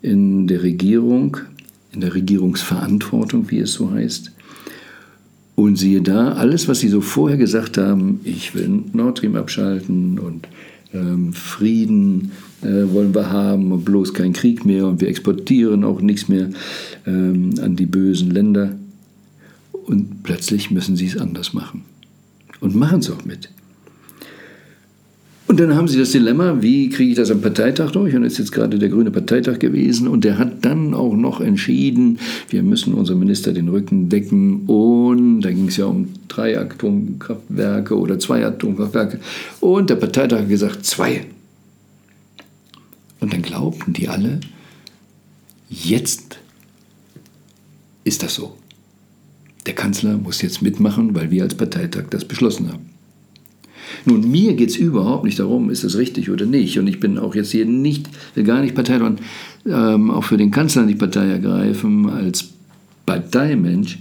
in 0.02 0.48
der 0.48 0.64
Regierung, 0.64 1.38
in 1.92 2.02
der 2.02 2.14
Regierungsverantwortung, 2.14 3.50
wie 3.50 3.60
es 3.60 3.74
so 3.74 3.92
heißt. 3.92 4.32
Und 5.56 5.78
siehe 5.78 6.02
da, 6.02 6.34
alles, 6.34 6.68
was 6.68 6.80
sie 6.80 6.90
so 6.90 7.02
vorher 7.02 7.38
gesagt 7.38 7.78
haben, 7.78 8.20
ich 8.24 8.56
will 8.56 8.84
Nord 8.94 9.20
Stream 9.20 9.36
abschalten 9.36 10.20
und 10.20 10.48
ähm, 10.94 11.34
Frieden 11.34 12.32
äh, 12.62 12.92
wollen 12.92 13.14
wir 13.14 13.32
haben 13.32 13.72
und 13.72 13.86
bloß 13.86 14.14
kein 14.14 14.34
Krieg 14.34 14.66
mehr 14.66 14.88
und 14.88 15.02
wir 15.02 15.08
exportieren 15.08 15.84
auch 15.84 16.02
nichts 16.02 16.28
mehr 16.30 16.50
ähm, 17.06 17.54
an 17.62 17.76
die 17.76 17.86
bösen 17.86 18.32
Länder. 18.32 18.76
Und 19.72 20.24
plötzlich 20.24 20.72
müssen 20.72 20.96
sie 20.96 21.08
es 21.08 21.18
anders 21.18 21.54
machen. 21.54 21.84
Und 22.62 22.76
machen 22.76 23.00
es 23.00 23.10
auch 23.10 23.26
mit. 23.26 23.50
Und 25.54 25.60
dann 25.60 25.76
haben 25.76 25.88
sie 25.88 26.00
das 26.00 26.10
Dilemma, 26.10 26.64
wie 26.64 26.90
kriege 26.90 27.12
ich 27.12 27.16
das 27.16 27.30
am 27.30 27.40
Parteitag 27.40 27.92
durch? 27.92 28.16
Und 28.16 28.24
es 28.24 28.34
ist 28.34 28.40
jetzt 28.40 28.52
gerade 28.54 28.80
der 28.80 28.90
grüne 28.90 29.12
Parteitag 29.12 29.60
gewesen 29.60 30.08
und 30.08 30.24
der 30.24 30.40
hat 30.40 30.66
dann 30.66 30.96
auch 30.96 31.14
noch 31.14 31.42
entschieden, 31.42 32.18
wir 32.50 32.64
müssen 32.64 32.96
unserem 32.96 33.20
Minister 33.20 33.54
den 33.54 33.70
Rücken 33.70 34.10
decken. 34.10 34.66
Und 34.66 35.42
da 35.42 35.52
ging 35.52 35.68
es 35.68 35.78
ja 35.78 35.86
um 35.86 36.08
drei 36.28 36.58
Atomkraftwerke 36.58 37.96
oder 37.96 38.18
zwei 38.18 38.44
Atomkraftwerke. 38.44 39.20
Und 39.60 39.92
der 39.92 39.98
Parteitag 39.98 40.40
hat 40.40 40.50
gesagt, 40.50 40.88
zwei. 40.88 41.24
Und 43.20 43.32
dann 43.32 43.44
glaubten 43.44 43.94
die 43.94 44.10
alle, 44.10 44.40
jetzt 45.70 46.40
ist 48.06 48.24
das 48.24 48.34
so. 48.34 48.58
Der 49.68 49.76
Kanzler 49.76 50.18
muss 50.18 50.42
jetzt 50.42 50.64
mitmachen, 50.64 51.14
weil 51.14 51.30
wir 51.30 51.44
als 51.44 51.54
Parteitag 51.54 52.06
das 52.10 52.26
beschlossen 52.26 52.74
haben. 52.74 52.93
Nun, 54.06 54.30
mir 54.30 54.54
geht 54.54 54.70
es 54.70 54.76
überhaupt 54.76 55.26
nicht 55.26 55.40
darum, 55.40 55.70
ist 55.70 55.84
das 55.84 55.98
richtig 55.98 56.30
oder 56.30 56.46
nicht. 56.46 56.78
Und 56.80 56.88
ich 56.88 57.00
bin 57.00 57.18
auch 57.18 57.36
jetzt 57.36 57.52
hier 57.52 57.66
nicht, 57.66 58.10
will 58.36 58.44
gar 58.44 58.62
nicht 58.62 58.76
Partei, 58.76 59.00
sondern 59.00 59.20
ähm, 59.66 60.12
auch 60.12 60.24
für 60.24 60.38
den 60.38 60.52
Kanzler 60.52 60.86
die 60.86 60.96
Partei 60.96 61.28
ergreifen 61.28 62.10
als 62.10 62.50
Parteimensch. 63.06 64.00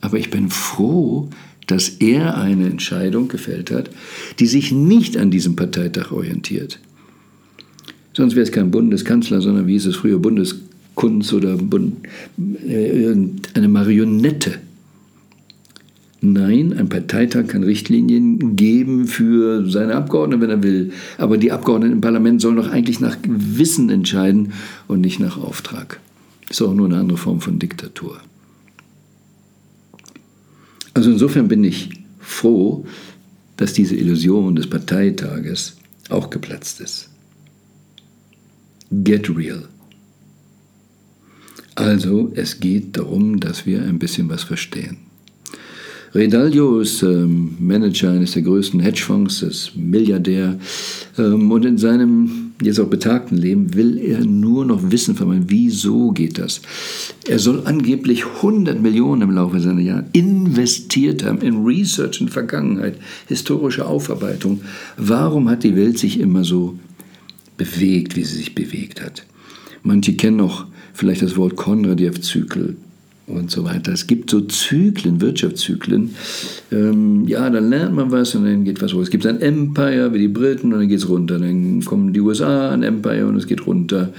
Aber 0.00 0.18
ich 0.18 0.30
bin 0.30 0.50
froh, 0.50 1.28
dass 1.66 1.88
er 1.88 2.36
eine 2.36 2.66
Entscheidung 2.66 3.28
gefällt 3.28 3.70
hat, 3.70 3.90
die 4.38 4.46
sich 4.46 4.72
nicht 4.72 5.16
an 5.16 5.30
diesem 5.30 5.56
Parteitag 5.56 6.12
orientiert. 6.12 6.78
Sonst 8.14 8.34
wäre 8.34 8.44
es 8.44 8.52
kein 8.52 8.70
Bundeskanzler, 8.70 9.40
sondern 9.40 9.66
wie 9.66 9.72
hieß 9.72 9.86
es 9.86 9.96
früher, 9.96 10.18
Bundeskunst 10.18 11.32
oder 11.32 11.56
Bund, 11.56 11.96
äh, 12.66 13.14
eine 13.54 13.68
Marionette 13.68 14.58
Nein, 16.24 16.72
ein 16.78 16.88
Parteitag 16.88 17.48
kann 17.48 17.64
Richtlinien 17.64 18.54
geben 18.54 19.08
für 19.08 19.68
seine 19.68 19.96
Abgeordneten, 19.96 20.40
wenn 20.40 20.50
er 20.50 20.62
will. 20.62 20.92
Aber 21.18 21.36
die 21.36 21.50
Abgeordneten 21.50 21.94
im 21.94 22.00
Parlament 22.00 22.40
sollen 22.40 22.54
doch 22.54 22.70
eigentlich 22.70 23.00
nach 23.00 23.16
Wissen 23.26 23.90
entscheiden 23.90 24.52
und 24.86 25.00
nicht 25.00 25.18
nach 25.18 25.36
Auftrag. 25.36 25.98
Ist 26.48 26.62
auch 26.62 26.74
nur 26.74 26.86
eine 26.86 26.98
andere 26.98 27.18
Form 27.18 27.40
von 27.40 27.58
Diktatur. 27.58 28.20
Also 30.94 31.10
insofern 31.10 31.48
bin 31.48 31.64
ich 31.64 31.90
froh, 32.20 32.86
dass 33.56 33.72
diese 33.72 33.96
Illusion 33.96 34.54
des 34.54 34.68
Parteitages 34.68 35.76
auch 36.08 36.30
geplatzt 36.30 36.80
ist. 36.80 37.10
Get 38.92 39.28
real. 39.36 39.64
Also 41.74 42.30
es 42.36 42.60
geht 42.60 42.96
darum, 42.96 43.40
dass 43.40 43.66
wir 43.66 43.82
ein 43.82 43.98
bisschen 43.98 44.28
was 44.28 44.44
verstehen. 44.44 44.98
Ray 46.14 46.28
Dalio 46.28 46.80
ist 46.80 47.02
ähm, 47.02 47.56
Manager 47.58 48.10
eines 48.10 48.32
der 48.32 48.42
größten 48.42 48.80
Hedgefonds, 48.80 49.40
ist 49.40 49.72
Milliardär. 49.74 50.58
Ähm, 51.16 51.50
und 51.50 51.64
in 51.64 51.78
seinem 51.78 52.52
jetzt 52.60 52.78
auch 52.80 52.88
betagten 52.88 53.38
Leben 53.38 53.72
will 53.74 53.96
er 53.96 54.22
nur 54.22 54.66
noch 54.66 54.90
Wissen 54.90 55.14
vermeiden. 55.14 55.46
Wieso 55.48 56.10
geht 56.10 56.36
das? 56.36 56.60
Er 57.26 57.38
soll 57.38 57.62
angeblich 57.64 58.26
100 58.26 58.78
Millionen 58.82 59.22
im 59.22 59.30
Laufe 59.30 59.58
seiner 59.58 59.80
Jahre 59.80 60.04
investiert 60.12 61.24
haben 61.24 61.40
in 61.40 61.64
Research 61.64 62.20
in 62.20 62.28
Vergangenheit, 62.28 62.96
historische 63.26 63.86
Aufarbeitung. 63.86 64.60
Warum 64.98 65.48
hat 65.48 65.64
die 65.64 65.76
Welt 65.76 65.98
sich 65.98 66.20
immer 66.20 66.44
so 66.44 66.78
bewegt, 67.56 68.16
wie 68.16 68.24
sie 68.24 68.36
sich 68.36 68.54
bewegt 68.54 69.02
hat? 69.02 69.24
Manche 69.82 70.14
kennen 70.14 70.36
noch 70.36 70.66
vielleicht 70.92 71.22
das 71.22 71.38
Wort 71.38 71.56
Konradiev-Zyklus 71.56 72.74
und 73.26 73.50
so 73.50 73.64
weiter. 73.64 73.92
Es 73.92 74.06
gibt 74.06 74.30
so 74.30 74.40
Zyklen, 74.40 75.20
Wirtschaftszyklen. 75.20 76.14
Ähm, 76.70 77.26
ja, 77.26 77.48
dann 77.50 77.70
lernt 77.70 77.94
man 77.94 78.10
was 78.10 78.34
und 78.34 78.44
dann 78.44 78.64
geht 78.64 78.82
was 78.82 78.92
hoch. 78.92 79.00
Es 79.00 79.10
gibt 79.10 79.26
ein 79.26 79.40
Empire 79.40 80.12
wie 80.12 80.18
die 80.18 80.28
Briten 80.28 80.72
und 80.72 80.80
dann 80.80 80.88
geht 80.88 80.98
es 80.98 81.08
runter. 81.08 81.38
Dann 81.38 81.84
kommen 81.84 82.12
die 82.12 82.20
USA 82.20 82.70
ein 82.70 82.82
Empire 82.82 83.26
und 83.26 83.36
es 83.36 83.46
geht 83.46 83.66
runter. 83.66 84.12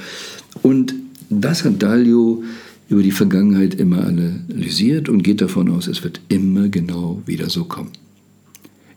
Und 0.61 0.95
das 1.29 1.63
hat 1.65 1.81
Dalio 1.81 2.43
über 2.89 3.03
die 3.03 3.11
Vergangenheit 3.11 3.75
immer 3.75 4.05
analysiert 4.05 5.09
und 5.09 5.23
geht 5.23 5.41
davon 5.41 5.69
aus, 5.69 5.87
es 5.87 6.03
wird 6.03 6.21
immer 6.29 6.69
genau 6.69 7.21
wieder 7.25 7.49
so 7.49 7.65
kommen. 7.65 7.91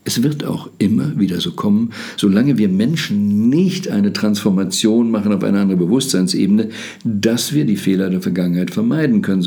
Es 0.04 0.22
wird 0.22 0.44
auch 0.44 0.70
immer 0.78 1.18
wieder 1.18 1.40
so 1.40 1.50
kommen, 1.50 1.92
solange 2.16 2.58
wir 2.58 2.68
Menschen 2.68 3.48
nicht 3.48 3.88
eine 3.88 4.12
Transformation 4.12 5.10
machen 5.10 5.32
auf 5.32 5.42
eine 5.42 5.58
andere 5.58 5.78
Bewusstseinsebene, 5.78 6.68
dass 7.02 7.52
wir 7.52 7.64
die 7.64 7.76
Fehler 7.76 8.08
der 8.08 8.20
Vergangenheit 8.20 8.70
vermeiden 8.70 9.20
können. 9.20 9.42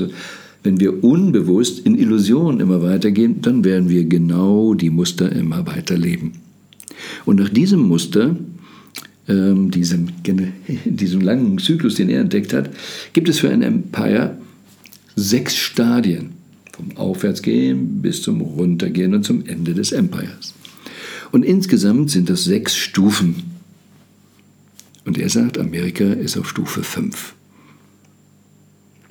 Wenn 0.70 0.80
wir 0.80 1.04
unbewusst 1.04 1.80
in 1.80 1.98
Illusionen 1.98 2.60
immer 2.60 2.84
weitergehen, 2.84 3.42
dann 3.42 3.64
werden 3.64 3.90
wir 3.90 4.06
genau 4.06 4.76
die 4.76 4.92
Muster 4.92 5.32
immer 5.32 5.66
weiter 5.66 5.98
leben. 5.98 6.34
Und 7.26 7.40
nach 7.40 7.50
diesem 7.50 7.80
Muster, 7.80 8.36
ähm, 9.28 9.72
diesem, 9.72 10.10
diesem 10.86 11.22
langen 11.22 11.58
Zyklus, 11.58 11.96
den 11.96 12.08
er 12.08 12.22
entdeckt 12.22 12.54
hat, 12.54 12.70
gibt 13.14 13.30
es 13.30 13.40
für 13.40 13.50
ein 13.50 13.64
Empire 13.64 14.38
sechs 15.16 15.56
Stadien. 15.56 16.34
Vom 16.74 16.96
Aufwärtsgehen 16.98 18.04
bis 18.04 18.22
zum 18.22 18.40
Runtergehen 18.40 19.16
und 19.16 19.26
zum 19.26 19.48
Ende 19.48 19.74
des 19.74 19.92
Empires. 19.92 20.54
Und 21.32 21.44
insgesamt 21.44 22.12
sind 22.12 22.30
das 22.30 22.44
sechs 22.44 22.76
Stufen. 22.76 23.38
Und 25.04 25.18
er 25.18 25.30
sagt, 25.30 25.58
Amerika 25.58 26.04
ist 26.14 26.38
auf 26.38 26.48
Stufe 26.48 26.84
5. 26.84 27.34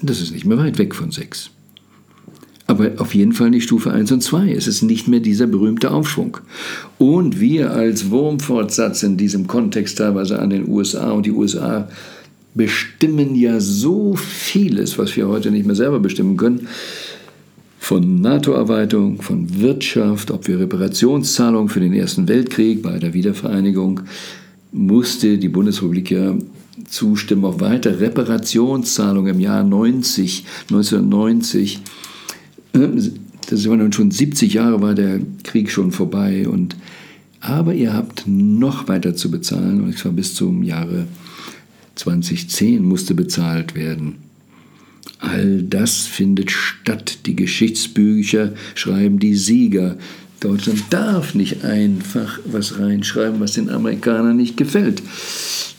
Das 0.03 0.21
ist 0.21 0.33
nicht 0.33 0.45
mehr 0.45 0.59
weit 0.59 0.79
weg 0.79 0.95
von 0.95 1.11
6. 1.11 1.51
Aber 2.69 2.93
auf 2.99 3.15
jeden 3.15 3.33
Fall 3.33 3.51
nicht 3.51 3.65
Stufe 3.65 3.91
1 3.91 4.13
und 4.13 4.23
2. 4.23 4.53
Es 4.53 4.67
ist 4.67 4.83
nicht 4.83 5.09
mehr 5.09 5.21
dieser 5.21 5.47
berühmte 5.47 5.91
Aufschwung. 5.91 6.37
Und 6.99 7.41
wir 7.41 7.73
als 7.73 8.11
Wurmfortsatz 8.11 9.03
in 9.03 9.17
diesem 9.17 9.47
Kontext 9.47 9.99
teilweise 9.99 10.39
an 10.39 10.51
den 10.51 10.69
USA 10.69 11.11
und 11.13 11.25
die 11.25 11.33
USA 11.33 11.89
bestimmen 12.55 13.35
ja 13.35 13.59
so 13.59 14.17
vieles, 14.17 14.99
was 14.99 15.17
wir 15.17 15.29
heute 15.29 15.51
nicht 15.51 15.67
mehr 15.67 15.77
selber 15.77 15.99
bestimmen 15.99 16.37
können. 16.37 16.69
Von 17.79 18.21
NATO-Erweiterung, 18.21 19.23
von 19.23 19.61
Wirtschaft, 19.61 20.31
ob 20.31 20.47
wir 20.47 20.61
Reparationszahlungen 20.61 21.71
für 21.71 21.81
den 21.81 21.95
Ersten 21.95 22.29
Weltkrieg 22.29 22.83
bei 22.83 22.99
der 22.99 23.15
Wiedervereinigung, 23.15 24.01
musste 24.73 25.39
die 25.39 25.49
Bundesrepublik 25.49 26.11
ja 26.11 26.35
zustimmen, 26.89 27.45
auch 27.45 27.61
weiter 27.61 28.01
Reparationszahlungen 28.01 29.35
im 29.35 29.41
Jahr 29.41 29.63
90, 29.65 30.45
1990. 30.71 31.81
Das 32.73 33.69
war 33.69 33.77
dann 33.77 33.93
schon 33.93 34.11
70 34.11 34.55
Jahre 34.55 34.81
war 34.83 34.95
der 34.95 35.21
Krieg 35.43 35.71
schon 35.71 35.93
vorbei 35.93 36.47
und 36.49 36.77
aber 37.41 37.73
ihr 37.75 37.95
habt 37.95 38.25
noch 38.27 38.89
weiter 38.89 39.15
zu 39.15 39.31
bezahlen 39.31 39.83
und 39.83 39.97
zwar 39.97 40.13
bis 40.13 40.35
zum 40.35 40.63
Jahre 40.63 41.07
2010 41.95 42.85
musste 42.85 43.15
bezahlt 43.15 43.75
werden. 43.75 44.17
All 45.21 45.63
das 45.63 46.07
findet 46.07 46.51
statt. 46.51 47.27
Die 47.27 47.35
Geschichtsbücher 47.35 48.55
schreiben 48.75 49.19
die 49.19 49.35
Sieger. 49.35 49.99
Deutschland 50.41 50.85
darf 50.91 51.35
nicht 51.35 51.65
einfach 51.65 52.39
was 52.45 52.79
reinschreiben, 52.79 53.41
was 53.41 53.55
den 53.55 53.71
Amerikanern 53.71 54.37
nicht 54.37 54.57
gefällt. 54.57 55.03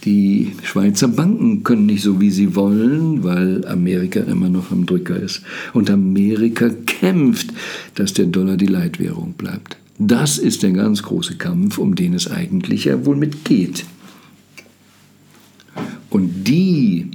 Die 0.06 0.54
Schweizer 0.64 1.10
Banken 1.10 1.64
können 1.64 1.86
nicht 1.86 2.04
so, 2.04 2.22
wie 2.22 2.32
sie 2.32 2.56
wollen, 2.56 3.24
weil 3.24 3.68
Amerika 3.68 4.22
immer 4.22 4.48
noch 4.48 4.72
am 4.72 4.86
Drücker 4.86 5.18
ist. 5.18 5.42
Und 5.74 5.90
Amerika 5.90 6.70
kämpft, 6.86 7.48
dass 7.96 8.14
der 8.14 8.28
Dollar 8.28 8.56
die 8.56 8.68
Leitwährung 8.68 9.34
bleibt. 9.34 9.78
Das 9.98 10.38
ist 10.38 10.64
der 10.64 10.72
ganz 10.72 11.04
große 11.04 11.36
Kampf, 11.36 11.78
um 11.78 11.96
den 11.96 12.14
es 12.14 12.32
eigentlich 12.32 12.86
ja 12.86 13.06
wohl 13.06 13.18
mitgeht. 13.18 13.86
Und 16.10 16.48
die 16.48 17.08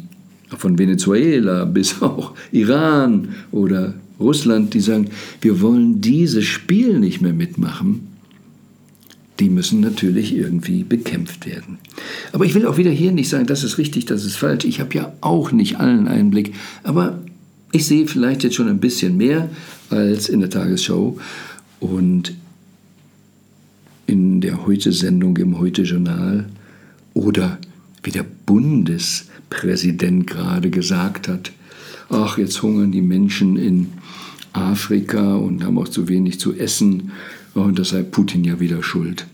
von 0.51 0.79
Venezuela 0.79 1.65
bis 1.65 2.03
auch 2.03 2.35
Iran 2.53 3.29
oder 3.51 3.95
Russland, 4.21 4.75
die 4.75 4.81
sagen, 4.81 5.09
wir 5.41 5.61
wollen 5.61 6.01
dieses 6.01 6.45
Spiel 6.45 7.01
nicht 7.01 7.21
mehr 7.21 7.33
mitmachen, 7.33 8.14
die 9.41 9.51
müssen 9.51 9.81
natürlich 9.81 10.35
irgendwie 10.35 10.85
bekämpft 10.85 11.47
werden. 11.47 11.79
Aber 12.33 12.45
ich 12.45 12.55
will 12.55 12.67
auch 12.67 12.77
wieder 12.77 12.91
hier 12.91 13.13
nicht 13.13 13.29
sagen, 13.29 13.47
das 13.47 13.65
ist 13.65 13.79
richtig, 13.79 14.07
das 14.07 14.25
ist 14.25 14.37
falsch. 14.37 14.65
Ich 14.65 14.81
habe 14.81 14.95
ja 14.95 15.13
auch 15.21 15.51
nicht 15.51 15.81
allen 15.81 16.07
Einblick, 16.07 16.55
aber 16.85 17.19
ich 17.73 17.87
sehe 17.87 18.07
vielleicht 18.07 18.45
jetzt 18.45 18.55
schon 18.55 18.69
ein 18.69 18.79
bisschen 18.79 19.17
mehr 19.17 19.51
als 19.91 20.29
in 20.29 20.41
der 20.41 20.51
Tagesschau 20.51 21.19
und 21.81 22.35
in 24.07 24.41
der 24.41 24.67
Heute-Sendung 24.67 25.37
im 25.39 25.59
Heute-Journal 25.59 26.47
oder 27.15 27.59
wie 28.03 28.11
der 28.11 28.25
Bundespräsident 28.47 30.29
gerade 30.29 30.71
gesagt 30.71 31.27
hat, 31.27 31.51
ach, 32.11 32.39
jetzt 32.39 32.63
hungern 32.63 32.93
die 32.93 33.03
Menschen 33.03 33.57
in 33.57 33.89
Afrika 34.53 35.35
und 35.35 35.65
haben 35.65 35.79
auch 35.79 35.89
zu 35.89 36.09
wenig 36.09 36.39
zu 36.39 36.55
essen 36.55 37.11
und 37.55 37.79
das 37.79 37.91
sei 37.91 38.03
Putin 38.03 38.45
ja 38.45 38.61
wieder 38.61 38.83
schuld. 38.83 39.27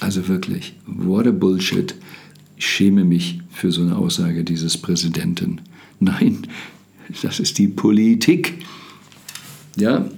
Also 0.00 0.28
wirklich, 0.28 0.74
what 0.86 1.26
a 1.26 1.32
Bullshit. 1.32 1.94
Ich 2.56 2.66
schäme 2.66 3.04
mich 3.04 3.40
für 3.50 3.72
so 3.72 3.82
eine 3.82 3.96
Aussage 3.96 4.44
dieses 4.44 4.76
Präsidenten. 4.76 5.60
Nein, 6.00 6.46
das 7.22 7.40
ist 7.40 7.58
die 7.58 7.68
Politik. 7.68 8.64
Ja, 9.76 10.08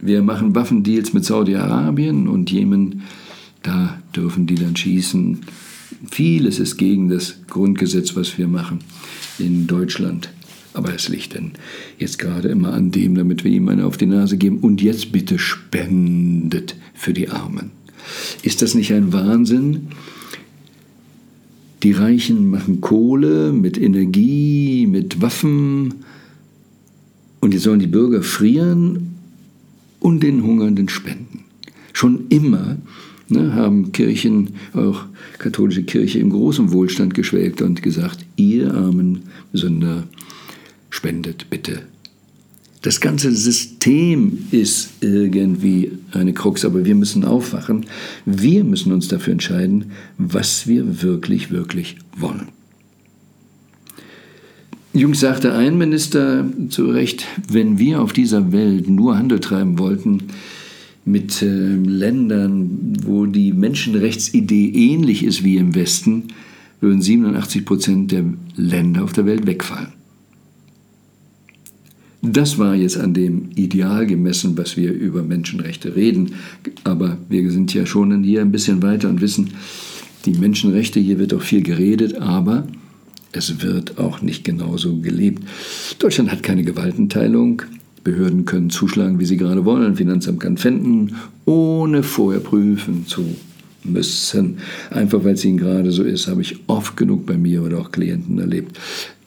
wir 0.00 0.22
machen 0.22 0.54
Waffendeals 0.54 1.12
mit 1.12 1.24
Saudi-Arabien 1.24 2.28
und 2.28 2.50
Jemen, 2.50 3.02
da 3.62 4.02
dürfen 4.14 4.46
die 4.46 4.56
dann 4.56 4.76
schießen. 4.76 5.40
Vieles 6.10 6.58
ist 6.58 6.76
gegen 6.76 7.08
das 7.08 7.36
Grundgesetz, 7.48 8.16
was 8.16 8.36
wir 8.36 8.48
machen 8.48 8.80
in 9.38 9.66
Deutschland. 9.66 10.30
Aber 10.74 10.94
es 10.94 11.08
liegt 11.08 11.34
denn 11.34 11.52
jetzt 11.98 12.18
gerade 12.18 12.48
immer 12.48 12.72
an 12.72 12.90
dem, 12.90 13.14
damit 13.14 13.44
wir 13.44 13.50
ihm 13.50 13.68
eine 13.68 13.84
auf 13.84 13.96
die 13.96 14.06
Nase 14.06 14.36
geben. 14.36 14.58
Und 14.58 14.80
jetzt 14.80 15.12
bitte 15.12 15.38
spendet 15.38 16.76
für 16.94 17.12
die 17.12 17.28
Armen. 17.28 17.70
Ist 18.42 18.62
das 18.62 18.74
nicht 18.74 18.92
ein 18.92 19.12
Wahnsinn? 19.12 19.88
Die 21.82 21.92
Reichen 21.92 22.48
machen 22.48 22.80
Kohle 22.80 23.52
mit 23.52 23.76
Energie, 23.76 24.86
mit 24.86 25.20
Waffen. 25.20 25.94
Und 27.40 27.54
jetzt 27.54 27.64
sollen 27.64 27.80
die 27.80 27.86
Bürger 27.86 28.22
frieren 28.22 29.16
und 29.98 30.22
den 30.22 30.42
Hungernden 30.42 30.88
spenden. 30.88 31.40
Schon 31.92 32.26
immer 32.28 32.76
ne, 33.28 33.54
haben 33.54 33.92
Kirchen, 33.92 34.50
auch 34.74 35.04
katholische 35.38 35.82
Kirche, 35.82 36.18
im 36.20 36.30
großen 36.30 36.72
Wohlstand 36.72 37.14
geschwelgt 37.14 37.62
und 37.62 37.82
gesagt, 37.82 38.24
ihr 38.36 38.72
armen 38.74 39.22
Sünder, 39.52 40.04
spendet 40.92 41.48
bitte. 41.48 41.82
Das 42.82 43.00
ganze 43.00 43.32
System 43.32 44.46
ist 44.50 44.90
irgendwie 45.00 45.92
eine 46.12 46.32
Krux, 46.32 46.64
aber 46.64 46.84
wir 46.84 46.94
müssen 46.94 47.24
aufwachen. 47.24 47.86
Wir 48.26 48.62
müssen 48.62 48.92
uns 48.92 49.08
dafür 49.08 49.32
entscheiden, 49.32 49.92
was 50.18 50.66
wir 50.66 51.02
wirklich, 51.02 51.50
wirklich 51.50 51.96
wollen. 52.16 52.48
Jung 54.92 55.14
sagte 55.14 55.54
ein 55.54 55.78
Minister 55.78 56.44
zu 56.68 56.90
Recht, 56.90 57.26
wenn 57.50 57.78
wir 57.78 58.02
auf 58.02 58.12
dieser 58.12 58.52
Welt 58.52 58.90
nur 58.90 59.16
Handel 59.16 59.40
treiben 59.40 59.78
wollten 59.78 60.24
mit 61.06 61.40
äh, 61.40 61.46
Ländern, 61.46 62.98
wo 63.02 63.24
die 63.24 63.52
Menschenrechtsidee 63.52 64.68
ähnlich 64.68 65.24
ist 65.24 65.42
wie 65.42 65.56
im 65.56 65.74
Westen, 65.74 66.24
würden 66.80 67.00
87 67.00 67.64
Prozent 67.64 68.12
der 68.12 68.24
Länder 68.56 69.04
auf 69.04 69.12
der 69.12 69.24
Welt 69.24 69.46
wegfallen. 69.46 70.01
Das 72.24 72.56
war 72.56 72.76
jetzt 72.76 72.96
an 72.96 73.14
dem 73.14 73.50
Ideal 73.56 74.06
gemessen, 74.06 74.56
was 74.56 74.76
wir 74.76 74.92
über 74.92 75.24
Menschenrechte 75.24 75.96
reden. 75.96 76.34
Aber 76.84 77.18
wir 77.28 77.50
sind 77.50 77.74
ja 77.74 77.84
schon 77.84 78.22
hier 78.22 78.42
ein 78.42 78.52
bisschen 78.52 78.80
weiter 78.80 79.08
und 79.08 79.20
wissen, 79.20 79.50
die 80.24 80.34
Menschenrechte, 80.34 81.00
hier 81.00 81.18
wird 81.18 81.34
auch 81.34 81.42
viel 81.42 81.62
geredet, 81.62 82.14
aber 82.18 82.68
es 83.32 83.60
wird 83.60 83.98
auch 83.98 84.22
nicht 84.22 84.44
genauso 84.44 85.00
gelebt. 85.00 85.42
Deutschland 85.98 86.30
hat 86.30 86.44
keine 86.44 86.62
Gewaltenteilung. 86.62 87.62
Behörden 88.04 88.44
können 88.44 88.70
zuschlagen, 88.70 89.18
wie 89.18 89.24
sie 89.24 89.36
gerade 89.36 89.64
wollen. 89.64 89.96
Finanzamt 89.96 90.40
kann 90.40 90.56
fänden, 90.56 91.16
ohne 91.44 92.04
vorher 92.04 92.40
prüfen 92.40 93.06
zu 93.06 93.24
müssen. 93.82 94.58
Einfach 94.90 95.24
weil 95.24 95.34
es 95.34 95.44
ihnen 95.44 95.58
gerade 95.58 95.90
so 95.90 96.04
ist, 96.04 96.28
habe 96.28 96.42
ich 96.42 96.56
oft 96.68 96.96
genug 96.96 97.26
bei 97.26 97.36
mir 97.36 97.62
oder 97.62 97.80
auch 97.80 97.90
Klienten 97.90 98.38
erlebt. 98.38 98.78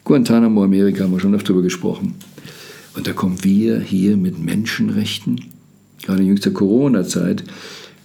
Guantanamo, 0.06 0.64
Amerika, 0.64 1.04
haben 1.04 1.12
wir 1.12 1.20
schon 1.20 1.36
oft 1.36 1.48
darüber 1.48 1.64
gesprochen. 1.64 2.16
Und 2.96 3.08
da 3.08 3.14
kommen 3.14 3.44
wir 3.44 3.80
hier 3.80 4.18
mit 4.18 4.44
Menschenrechten, 4.44 5.42
gerade 6.04 6.22
in 6.22 6.28
jüngster 6.28 6.52
Corona-Zeit, 6.52 7.44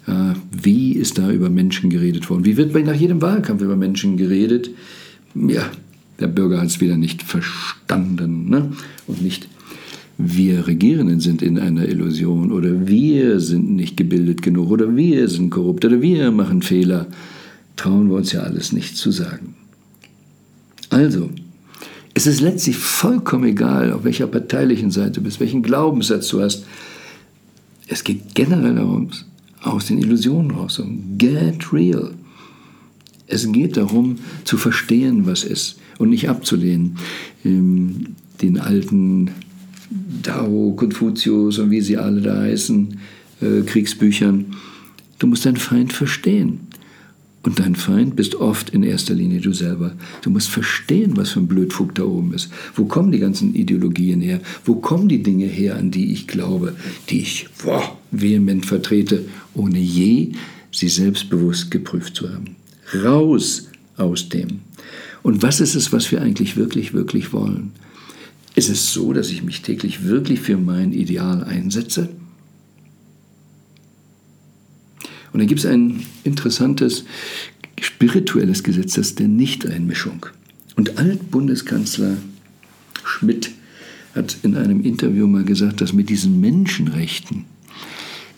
äh, 0.06 0.34
wie 0.50 0.92
ist 0.92 1.18
da 1.18 1.30
über 1.30 1.48
Menschen 1.48 1.90
geredet 1.90 2.28
worden? 2.28 2.44
Wie 2.44 2.56
wird 2.56 2.74
nach 2.84 2.94
jedem 2.94 3.22
Wahlkampf 3.22 3.62
über 3.62 3.76
Menschen 3.76 4.16
geredet? 4.16 4.70
Ja, 5.34 5.70
der 6.18 6.26
Bürger 6.26 6.60
hat 6.60 6.66
es 6.66 6.80
wieder 6.80 6.96
nicht 6.96 7.22
verstanden. 7.22 8.48
Ne? 8.50 8.72
Und 9.06 9.22
nicht 9.22 9.48
wir 10.18 10.66
Regierenden 10.66 11.20
sind 11.20 11.40
in 11.40 11.58
einer 11.58 11.88
Illusion 11.88 12.52
oder 12.52 12.86
wir 12.86 13.40
sind 13.40 13.70
nicht 13.70 13.96
gebildet 13.96 14.42
genug 14.42 14.70
oder 14.70 14.94
wir 14.94 15.28
sind 15.28 15.50
korrupt 15.50 15.84
oder 15.84 16.02
wir 16.02 16.30
machen 16.30 16.62
Fehler. 16.62 17.06
Trauen 17.76 18.10
wir 18.10 18.16
uns 18.16 18.32
ja 18.32 18.40
alles 18.40 18.72
nicht 18.72 18.96
zu 18.96 19.10
sagen. 19.12 19.54
Also, 20.90 21.30
es 22.14 22.26
ist 22.26 22.40
letztlich 22.40 22.76
vollkommen 22.76 23.44
egal, 23.44 23.92
auf 23.92 24.04
welcher 24.04 24.26
parteilichen 24.26 24.90
Seite 24.90 25.12
du 25.12 25.22
bist, 25.22 25.40
welchen 25.40 25.62
Glaubenssatz 25.62 26.28
du 26.28 26.42
hast. 26.42 26.64
Es 27.86 28.04
geht 28.04 28.34
generell 28.34 28.74
darum, 28.74 29.10
aus 29.62 29.86
den 29.86 29.98
Illusionen 29.98 30.50
raus, 30.50 30.78
um 30.78 31.18
get 31.18 31.72
real. 31.72 32.12
Es 33.26 33.50
geht 33.50 33.76
darum, 33.76 34.16
zu 34.44 34.56
verstehen, 34.56 35.26
was 35.26 35.44
ist 35.44 35.78
und 35.98 36.10
nicht 36.10 36.28
abzulehnen. 36.28 36.96
Ähm, 37.44 38.16
den 38.42 38.58
alten 38.58 39.30
Dao, 40.22 40.72
Konfuzius 40.76 41.58
und 41.58 41.70
wie 41.70 41.80
sie 41.80 41.96
alle 41.96 42.20
da 42.20 42.40
heißen, 42.40 42.98
äh, 43.40 43.62
Kriegsbüchern. 43.62 44.56
Du 45.18 45.26
musst 45.26 45.46
deinen 45.46 45.56
Feind 45.56 45.92
verstehen. 45.92 46.60
Und 47.42 47.58
dein 47.58 47.74
Feind 47.74 48.16
bist 48.16 48.34
oft 48.34 48.70
in 48.70 48.82
erster 48.82 49.14
Linie 49.14 49.40
du 49.40 49.54
selber. 49.54 49.94
Du 50.20 50.28
musst 50.28 50.50
verstehen, 50.50 51.16
was 51.16 51.30
für 51.30 51.40
ein 51.40 51.48
Blödfug 51.48 51.94
da 51.94 52.04
oben 52.04 52.34
ist. 52.34 52.50
Wo 52.74 52.84
kommen 52.84 53.12
die 53.12 53.18
ganzen 53.18 53.54
Ideologien 53.54 54.20
her? 54.20 54.40
Wo 54.64 54.74
kommen 54.74 55.08
die 55.08 55.22
Dinge 55.22 55.46
her, 55.46 55.76
an 55.76 55.90
die 55.90 56.12
ich 56.12 56.26
glaube, 56.26 56.76
die 57.08 57.20
ich 57.20 57.48
boah, 57.64 57.96
vehement 58.10 58.66
vertrete, 58.66 59.24
ohne 59.54 59.78
je 59.78 60.32
sie 60.70 60.88
selbstbewusst 60.88 61.70
geprüft 61.70 62.14
zu 62.14 62.28
haben? 62.28 62.56
Raus 63.02 63.68
aus 63.96 64.28
dem. 64.28 64.60
Und 65.22 65.42
was 65.42 65.60
ist 65.60 65.74
es, 65.74 65.92
was 65.92 66.12
wir 66.12 66.20
eigentlich 66.20 66.56
wirklich, 66.56 66.92
wirklich 66.92 67.32
wollen? 67.32 67.72
Ist 68.54 68.68
es 68.68 68.92
so, 68.92 69.14
dass 69.14 69.30
ich 69.30 69.42
mich 69.42 69.62
täglich 69.62 70.04
wirklich 70.04 70.40
für 70.40 70.58
mein 70.58 70.92
Ideal 70.92 71.44
einsetze? 71.44 72.10
Und 75.32 75.40
dann 75.40 75.46
gibt 75.46 75.60
es 75.60 75.66
ein 75.66 76.02
interessantes 76.24 77.04
spirituelles 77.80 78.62
Gesetz, 78.62 78.94
das 78.94 79.14
der 79.14 79.28
Nichteinmischung. 79.28 80.26
Und 80.76 80.98
Altbundeskanzler 80.98 82.16
Schmidt 83.04 83.50
hat 84.14 84.38
in 84.42 84.56
einem 84.56 84.80
Interview 84.80 85.26
mal 85.26 85.44
gesagt, 85.44 85.80
dass 85.80 85.92
mit 85.92 86.08
diesen 86.08 86.40
Menschenrechten, 86.40 87.44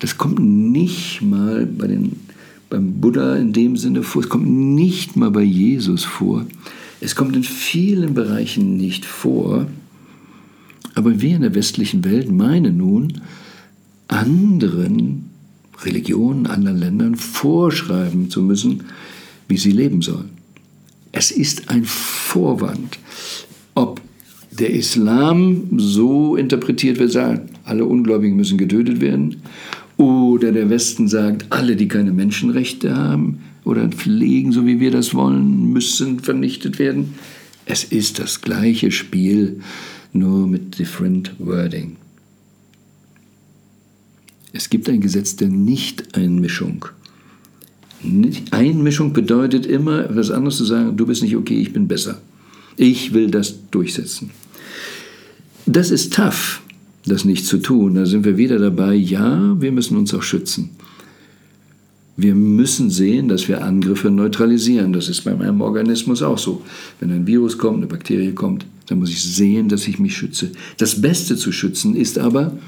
das 0.01 0.19
kommt 0.19 0.41
nicht 0.41 1.23
mal 1.23 1.67
bei 1.67 1.87
den, 1.87 2.21
beim 2.69 3.01
Buddha 3.01 3.37
in 3.37 3.53
dem 3.53 3.77
Sinne 3.77 4.03
vor, 4.03 4.23
es 4.23 4.29
kommt 4.29 4.49
nicht 4.49 5.17
mal 5.17 5.31
bei 5.31 5.43
Jesus 5.43 6.05
vor, 6.05 6.47
Es 7.05 7.17
kommt 7.17 7.35
in 7.35 7.43
vielen 7.43 8.15
Bereichen 8.15 8.77
nicht 8.77 9.05
vor, 9.05 9.67
aber 10.95 11.21
wir 11.21 11.35
in 11.35 11.43
der 11.43 11.57
westlichen 11.57 12.05
Welt 12.05 12.31
meinen 12.31 12.77
nun, 12.77 13.23
anderen 14.07 15.32
Religionen, 15.85 16.47
anderen 16.47 16.79
Ländern 16.79 17.17
vorschreiben 17.17 18.31
zu 18.31 18.43
müssen, 18.43 18.85
wie 19.49 19.57
sie 19.57 19.73
leben 19.73 20.03
sollen. 20.03 20.31
Es 21.13 21.31
ist 21.31 21.69
ein 21.69 21.85
Vorwand. 21.85 22.99
Ob 23.75 24.01
der 24.51 24.71
Islam 24.71 25.79
so 25.79 26.37
interpretiert 26.37 26.99
wird, 26.99 27.13
sagen, 27.13 27.49
alle 27.65 27.85
Ungläubigen 27.85 28.37
müssen 28.37 28.59
getötet 28.59 29.01
werden, 29.01 29.43
oder 29.97 30.53
der 30.53 30.71
Westen 30.71 31.07
sagt, 31.07 31.47
alle, 31.51 31.77
die 31.77 31.89
keine 31.89 32.13
Menschenrechte 32.13 32.97
haben 32.97 33.41
oder 33.65 33.89
pflegen, 33.89 34.51
so 34.53 34.67
wie 34.67 34.81
wir 34.81 34.91
das 34.91 35.15
wollen, 35.15 35.73
müssen 35.73 36.21
vernichtet 36.21 36.79
werden. 36.79 37.15
Es 37.67 37.85
ist 37.85 38.19
das 38.19 38.41
gleiche 38.41 38.91
Spiel, 38.91 39.61
nur 40.13 40.47
mit 40.47 40.79
different 40.79 41.33
wording. 41.39 41.97
Es 44.53 44.69
gibt 44.69 44.89
ein 44.89 45.01
Gesetz 45.01 45.37
der 45.37 45.49
Nicht-Einmischung. 45.49 46.87
Einmischung 48.51 49.13
bedeutet 49.13 49.65
immer, 49.65 50.05
etwas 50.05 50.31
anderes 50.31 50.57
zu 50.57 50.65
sagen, 50.65 50.97
du 50.97 51.07
bist 51.07 51.23
nicht 51.23 51.37
okay, 51.37 51.61
ich 51.61 51.73
bin 51.73 51.89
besser. 51.89 52.21
Ich 52.77 53.15
will 53.15 53.31
das 53.31 53.55
durchsetzen. 53.71 54.31
Das 55.67 55.91
ist 55.91 56.13
tough, 56.13 56.61
das 57.07 57.25
nicht 57.25 57.47
zu 57.47 57.59
tun. 57.59 57.95
Da 57.95 58.07
sind 58.07 58.25
wir 58.25 58.37
wieder 58.37 58.59
dabei, 58.59 58.95
ja, 58.95 59.57
wir 59.61 59.73
müssen 59.73 59.97
uns 59.97 60.13
auch 60.15 60.23
schützen. 60.23 60.71
Wir 62.17 62.35
müssen 62.35 62.91
sehen, 62.91 63.29
dass 63.29 63.49
wir 63.49 63.65
Angriffe 63.65 64.11
neutralisieren. 64.11 64.93
Das 64.93 65.09
ist 65.09 65.23
bei 65.23 65.35
meinem 65.35 65.61
Organismus 65.61 66.23
auch 66.23 66.39
so. 66.39 66.63
Wenn 67.01 67.11
ein 67.11 67.27
Virus 67.27 67.57
kommt, 67.57 67.79
eine 67.79 67.87
Bakterie 67.87 68.33
kommt, 68.33 68.67
dann 68.87 68.99
muss 68.99 69.11
ich 69.11 69.23
sehen, 69.23 69.69
dass 69.69 69.89
ich 69.89 69.99
mich 69.99 70.17
schütze. 70.17 70.51
Das 70.77 71.01
Beste 71.01 71.37
zu 71.37 71.53
schützen 71.53 71.97
ist 71.97 72.19
aber, 72.19 72.59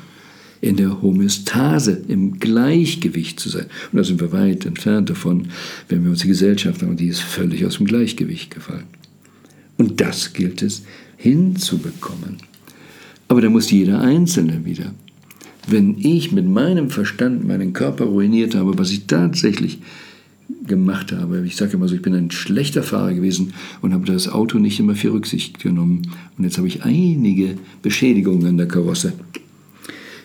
in 0.61 0.77
der 0.77 1.03
Homöostase, 1.03 2.03
im 2.09 2.39
Gleichgewicht 2.39 3.39
zu 3.39 3.49
sein. 3.49 3.67
Und 3.93 3.99
da 3.99 4.05
sind 4.05 4.21
wir 4.21 4.33
weit 4.33 4.67
entfernt 4.67 5.11
davon, 5.11 5.49
wenn 5.89 6.05
wir 6.05 6.11
uns 6.11 6.21
die 6.21 6.29
Gesellschaft 6.29 6.83
haben, 6.83 6.97
die 6.97 7.09
ist 7.09 7.21
völlig 7.21 7.65
aus 7.67 7.77
dem 7.77 7.87
Gleichgewicht 7.87 8.51
gefallen. 8.51 8.85
Und 9.77 10.01
das 10.01 10.33
gilt 10.33 10.63
es 10.63 10.83
hinzubekommen. 11.17 12.39
Aber 13.29 13.41
da 13.41 13.51
muss 13.51 13.71
jeder 13.71 14.01
Einzelne 14.01 14.65
wieder. 14.65 14.93
Wenn 15.67 15.97
ich 15.99 16.33
mit 16.33 16.47
meinem 16.47 16.91
Verstand 16.91 17.47
meinen 17.47 17.73
Körper 17.73 18.05
ruiniert 18.05 18.55
habe, 18.55 18.79
was 18.79 18.91
ich 18.91 19.07
tatsächlich 19.07 19.79
gemacht 20.67 21.13
habe. 21.13 21.45
Ich 21.47 21.57
sage 21.57 21.75
immer 21.75 21.89
so, 21.89 21.95
ich 21.95 22.03
bin 22.03 22.15
ein 22.15 22.31
schlechter 22.31 22.83
Fahrer 22.83 23.15
gewesen 23.15 23.55
und 23.83 23.93
habe 23.93 24.07
das 24.07 24.29
Auto 24.29 24.59
nicht 24.59 24.81
immer 24.81 24.95
für 24.95 25.13
Rücksicht 25.13 25.59
genommen. 25.59 26.03
Und 26.37 26.45
jetzt 26.45 26.59
habe 26.59 26.69
ich 26.69 26.85
einige 26.85 27.57
Beschädigungen 27.83 28.47
an 28.47 28.57
der 28.57 28.69
Karosse. 28.69 29.13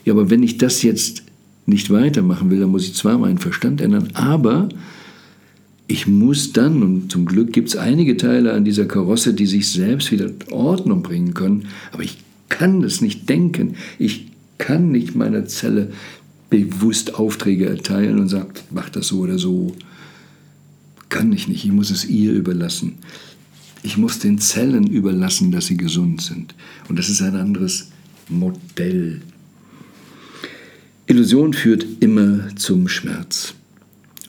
Ja, 0.05 0.13
aber 0.13 0.29
wenn 0.29 0.43
ich 0.43 0.57
das 0.57 0.83
jetzt 0.83 1.23
nicht 1.65 1.89
weitermachen 1.91 2.49
will, 2.49 2.59
dann 2.59 2.71
muss 2.71 2.85
ich 2.85 2.95
zwar 2.95 3.17
meinen 3.17 3.37
Verstand 3.37 3.81
ändern, 3.81 4.09
aber 4.13 4.69
ich 5.87 6.07
muss 6.07 6.53
dann, 6.53 6.83
und 6.83 7.11
zum 7.11 7.25
Glück 7.25 7.51
gibt 7.51 7.69
es 7.69 7.75
einige 7.75 8.15
Teile 8.15 8.53
an 8.53 8.63
dieser 8.63 8.85
Karosse, 8.85 9.33
die 9.33 9.47
sich 9.47 9.67
selbst 9.67 10.11
wieder 10.11 10.27
in 10.27 10.51
Ordnung 10.51 11.01
bringen 11.01 11.33
können, 11.33 11.67
aber 11.91 12.03
ich 12.03 12.17
kann 12.49 12.83
es 12.83 13.01
nicht 13.01 13.29
denken. 13.29 13.75
Ich 13.97 14.27
kann 14.57 14.91
nicht 14.91 15.15
meiner 15.15 15.45
Zelle 15.45 15.91
bewusst 16.49 17.15
Aufträge 17.15 17.67
erteilen 17.67 18.19
und 18.19 18.27
sagen, 18.27 18.49
mach 18.71 18.89
das 18.89 19.07
so 19.07 19.19
oder 19.19 19.37
so. 19.37 19.75
Kann 21.09 21.31
ich 21.31 21.47
nicht, 21.47 21.63
ich 21.63 21.71
muss 21.71 21.89
es 21.89 22.05
ihr 22.05 22.33
überlassen. 22.33 22.95
Ich 23.81 23.97
muss 23.97 24.19
den 24.19 24.39
Zellen 24.39 24.87
überlassen, 24.87 25.51
dass 25.51 25.67
sie 25.67 25.77
gesund 25.77 26.21
sind. 26.21 26.53
Und 26.89 26.99
das 26.99 27.09
ist 27.09 27.21
ein 27.21 27.35
anderes 27.35 27.91
Modell. 28.27 29.21
Illusion 31.09 31.53
führt 31.53 31.87
immer 32.01 32.55
zum 32.55 32.87
Schmerz. 32.87 33.55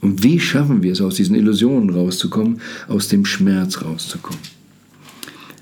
Und 0.01 0.23
wie 0.23 0.41
schaffen 0.41 0.83
wir 0.83 0.93
es, 0.93 1.03
aus 1.03 1.17
diesen 1.17 1.37
Illusionen 1.37 1.91
rauszukommen, 1.91 2.63
aus 2.89 3.09
dem 3.09 3.27
Schmerz 3.27 3.83
rauszukommen? 3.83 4.41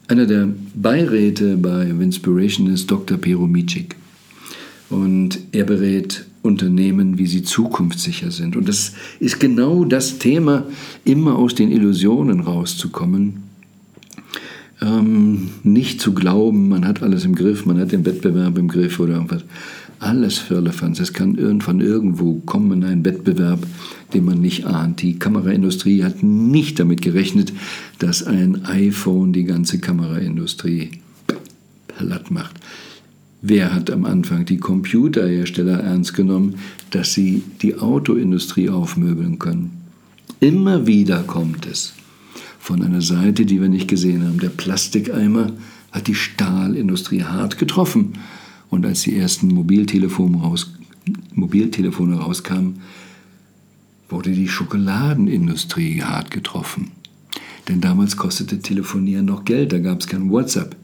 Einer 0.06 0.26
der 0.26 0.48
Beiräte 0.76 1.56
bei 1.56 1.86
Inspiration 1.86 2.72
ist 2.72 2.88
Dr. 2.88 3.18
Pero 3.18 3.48
Micic. 3.48 3.96
Und 4.90 5.40
er 5.50 5.64
berät 5.64 6.24
Unternehmen, 6.42 7.18
wie 7.18 7.26
sie 7.26 7.42
zukunftssicher 7.42 8.30
sind. 8.30 8.54
Und 8.54 8.68
das 8.68 8.92
ist 9.18 9.40
genau 9.40 9.84
das 9.84 10.20
Thema, 10.20 10.66
immer 11.04 11.36
aus 11.36 11.56
den 11.56 11.72
Illusionen 11.72 12.38
rauszukommen. 12.38 13.42
Ähm, 14.80 15.48
nicht 15.64 16.00
zu 16.00 16.14
glauben, 16.14 16.68
man 16.68 16.86
hat 16.86 17.02
alles 17.02 17.24
im 17.24 17.34
Griff, 17.34 17.66
man 17.66 17.80
hat 17.80 17.90
den 17.90 18.06
Wettbewerb 18.06 18.56
im 18.56 18.68
Griff 18.68 19.00
oder 19.00 19.14
irgendwas, 19.14 19.42
alles 19.98 20.38
Firlefanz. 20.38 21.00
Es 21.00 21.12
kann 21.12 21.60
von 21.60 21.80
irgendwo 21.80 22.40
kommen, 22.40 22.84
ein 22.84 23.04
Wettbewerb, 23.04 23.66
den 24.14 24.24
man 24.24 24.40
nicht 24.40 24.64
ahnt. 24.66 25.02
Die 25.02 25.18
Kameraindustrie 25.18 26.04
hat 26.04 26.22
nicht 26.22 26.78
damit 26.78 27.02
gerechnet, 27.02 27.52
dass 27.98 28.22
ein 28.22 28.64
iPhone 28.66 29.32
die 29.32 29.44
ganze 29.44 29.78
Kameraindustrie 29.78 30.90
platt 31.88 32.30
macht. 32.30 32.56
Wer 33.40 33.74
hat 33.74 33.90
am 33.90 34.04
Anfang 34.04 34.44
die 34.44 34.58
Computerhersteller 34.58 35.80
ernst 35.80 36.14
genommen, 36.14 36.56
dass 36.90 37.12
sie 37.12 37.42
die 37.62 37.76
Autoindustrie 37.76 38.68
aufmöbeln 38.68 39.38
können? 39.38 39.70
Immer 40.40 40.86
wieder 40.86 41.22
kommt 41.22 41.66
es 41.66 41.94
von 42.58 42.82
einer 42.82 43.02
Seite, 43.02 43.46
die 43.46 43.60
wir 43.60 43.68
nicht 43.68 43.88
gesehen 43.88 44.26
haben. 44.26 44.40
Der 44.40 44.48
Plastikeimer 44.48 45.52
hat 45.92 46.06
die 46.06 46.14
Stahlindustrie 46.14 47.22
hart 47.22 47.58
getroffen. 47.58 48.14
Und 48.70 48.86
als 48.86 49.02
die 49.02 49.16
ersten 49.16 49.48
Mobiltelefone, 49.48 50.38
raus, 50.38 50.72
Mobiltelefone 51.34 52.16
rauskamen, 52.16 52.80
wurde 54.08 54.32
die 54.32 54.48
Schokoladenindustrie 54.48 56.02
hart 56.02 56.30
getroffen. 56.30 56.92
Denn 57.68 57.80
damals 57.80 58.16
kostete 58.16 58.60
Telefonieren 58.60 59.26
noch 59.26 59.44
Geld, 59.44 59.72
da 59.72 59.78
gab 59.78 60.00
es 60.00 60.06
kein 60.06 60.30
WhatsApp. 60.30 60.74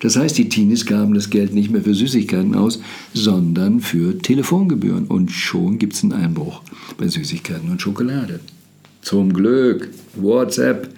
Das 0.00 0.16
heißt, 0.16 0.36
die 0.36 0.48
Teenies 0.48 0.84
gaben 0.86 1.14
das 1.14 1.30
Geld 1.30 1.54
nicht 1.54 1.70
mehr 1.70 1.82
für 1.82 1.94
Süßigkeiten 1.94 2.54
aus, 2.54 2.80
sondern 3.12 3.80
für 3.80 4.18
Telefongebühren. 4.18 5.06
Und 5.06 5.30
schon 5.30 5.78
gibt 5.78 5.94
es 5.94 6.02
einen 6.02 6.12
Einbruch 6.12 6.62
bei 6.98 7.06
Süßigkeiten 7.06 7.70
und 7.70 7.80
Schokolade. 7.80 8.40
Zum 9.02 9.32
Glück, 9.32 9.90
WhatsApp, 10.16 10.88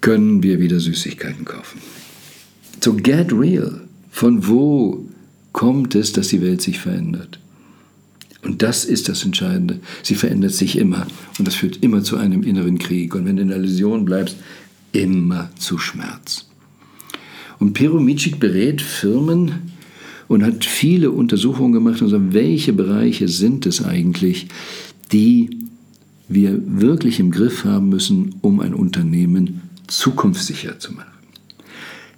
können 0.00 0.42
wir 0.42 0.58
wieder 0.60 0.80
Süßigkeiten 0.80 1.44
kaufen. 1.44 1.80
So 2.80 2.94
get 2.94 3.32
real. 3.32 3.80
Von 4.12 4.46
wo 4.46 5.08
kommt 5.52 5.96
es, 5.96 6.12
dass 6.12 6.28
die 6.28 6.42
Welt 6.42 6.60
sich 6.60 6.78
verändert? 6.78 7.40
Und 8.42 8.62
das 8.62 8.84
ist 8.84 9.08
das 9.08 9.24
Entscheidende. 9.24 9.80
Sie 10.02 10.14
verändert 10.14 10.52
sich 10.52 10.76
immer. 10.76 11.06
Und 11.38 11.48
das 11.48 11.54
führt 11.54 11.82
immer 11.82 12.04
zu 12.04 12.18
einem 12.18 12.42
inneren 12.42 12.78
Krieg. 12.78 13.14
Und 13.14 13.24
wenn 13.24 13.36
du 13.36 13.42
in 13.42 13.48
der 13.48 13.56
Illusion 13.56 14.04
bleibst, 14.04 14.36
immer 14.92 15.50
zu 15.58 15.78
Schmerz. 15.78 16.46
Und 17.58 17.72
Pero 17.72 17.98
Micic 17.98 18.38
berät 18.38 18.82
Firmen 18.82 19.72
und 20.28 20.44
hat 20.44 20.64
viele 20.64 21.10
Untersuchungen 21.10 21.72
gemacht 21.72 22.02
und 22.02 22.10
sagt, 22.10 22.34
welche 22.34 22.74
Bereiche 22.74 23.28
sind 23.28 23.64
es 23.64 23.82
eigentlich, 23.82 24.48
die 25.10 25.50
wir 26.28 26.60
wirklich 26.66 27.18
im 27.18 27.30
Griff 27.30 27.64
haben 27.64 27.88
müssen, 27.88 28.34
um 28.42 28.60
ein 28.60 28.74
Unternehmen 28.74 29.62
zukunftssicher 29.86 30.78
zu 30.78 30.92
machen. 30.92 31.12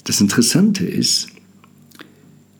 Das 0.04 0.20
Interessante 0.20 0.86
ist, 0.86 1.28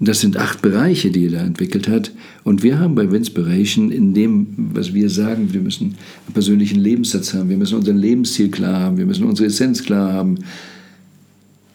das 0.00 0.20
sind 0.20 0.36
acht 0.36 0.60
Bereiche, 0.60 1.10
die 1.10 1.26
er 1.26 1.32
da 1.32 1.40
entwickelt 1.40 1.88
hat. 1.88 2.12
Und 2.42 2.62
wir 2.62 2.78
haben 2.78 2.94
bei 2.94 3.10
Winspiration 3.10 3.90
in 3.90 4.12
dem, 4.12 4.48
was 4.56 4.92
wir 4.92 5.08
sagen, 5.08 5.52
wir 5.52 5.60
müssen 5.60 5.94
einen 6.26 6.34
persönlichen 6.34 6.80
Lebenssatz 6.80 7.32
haben, 7.32 7.48
wir 7.48 7.56
müssen 7.56 7.78
unser 7.78 7.92
Lebensziel 7.92 8.50
klar 8.50 8.80
haben, 8.80 8.98
wir 8.98 9.06
müssen 9.06 9.24
unsere 9.24 9.46
Essenz 9.46 9.84
klar 9.84 10.12
haben, 10.12 10.38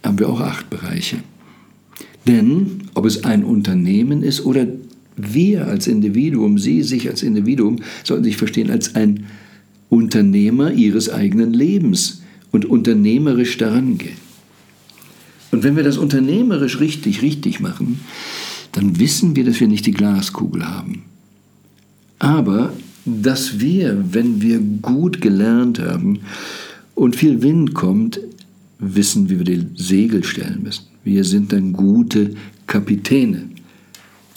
haben 0.03 0.19
wir 0.19 0.29
auch 0.29 0.41
acht 0.41 0.69
Bereiche. 0.69 1.17
Denn 2.27 2.83
ob 2.93 3.05
es 3.05 3.23
ein 3.23 3.43
Unternehmen 3.43 4.21
ist 4.21 4.45
oder 4.45 4.67
wir 5.15 5.67
als 5.67 5.87
Individuum, 5.87 6.57
Sie 6.57 6.83
sich 6.83 7.09
als 7.09 7.23
Individuum, 7.23 7.77
sollten 8.03 8.23
sich 8.23 8.37
verstehen 8.37 8.69
als 8.69 8.95
ein 8.95 9.25
Unternehmer 9.89 10.71
Ihres 10.71 11.09
eigenen 11.09 11.53
Lebens 11.53 12.21
und 12.51 12.65
unternehmerisch 12.65 13.57
daran 13.57 13.97
gehen. 13.97 14.28
Und 15.51 15.63
wenn 15.63 15.75
wir 15.75 15.83
das 15.83 15.97
unternehmerisch 15.97 16.79
richtig, 16.79 17.21
richtig 17.21 17.59
machen, 17.59 17.99
dann 18.71 18.99
wissen 18.99 19.35
wir, 19.35 19.45
dass 19.45 19.59
wir 19.59 19.67
nicht 19.67 19.85
die 19.85 19.91
Glaskugel 19.91 20.67
haben. 20.67 21.03
Aber 22.19 22.73
dass 23.05 23.59
wir, 23.59 24.03
wenn 24.11 24.41
wir 24.41 24.59
gut 24.59 25.21
gelernt 25.21 25.79
haben 25.79 26.19
und 26.95 27.15
viel 27.15 27.41
Wind 27.41 27.73
kommt, 27.73 28.19
wissen, 28.77 29.29
wie 29.29 29.39
wir 29.39 29.45
die 29.45 29.67
Segel 29.75 30.23
stellen 30.23 30.63
müssen. 30.63 30.85
Wir 31.03 31.23
sind 31.23 31.51
dann 31.51 31.73
gute 31.73 32.35
Kapitäne 32.67 33.49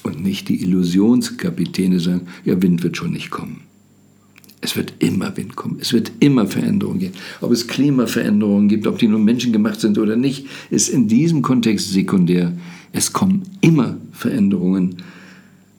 und 0.02 0.22
nicht 0.22 0.48
die 0.48 0.62
Illusionskapitäne 0.62 2.00
sagen, 2.00 2.26
ja, 2.44 2.60
Wind 2.60 2.82
wird 2.82 2.96
schon 2.96 3.12
nicht 3.12 3.30
kommen. 3.30 3.60
Es 4.64 4.76
wird 4.76 4.94
immer 5.00 5.36
Wind 5.36 5.56
kommen, 5.56 5.78
es 5.80 5.92
wird 5.92 6.12
immer 6.20 6.46
Veränderungen 6.46 7.00
geben. 7.00 7.14
Ob 7.40 7.50
es 7.50 7.66
Klimaveränderungen 7.66 8.68
gibt, 8.68 8.86
ob 8.86 8.96
die 8.96 9.08
nur 9.08 9.18
menschengemacht 9.18 9.80
sind 9.80 9.98
oder 9.98 10.14
nicht, 10.14 10.46
ist 10.70 10.88
in 10.88 11.08
diesem 11.08 11.42
Kontext 11.42 11.92
sekundär. 11.92 12.52
Es 12.92 13.12
kommen 13.12 13.42
immer 13.60 13.96
Veränderungen. 14.12 14.96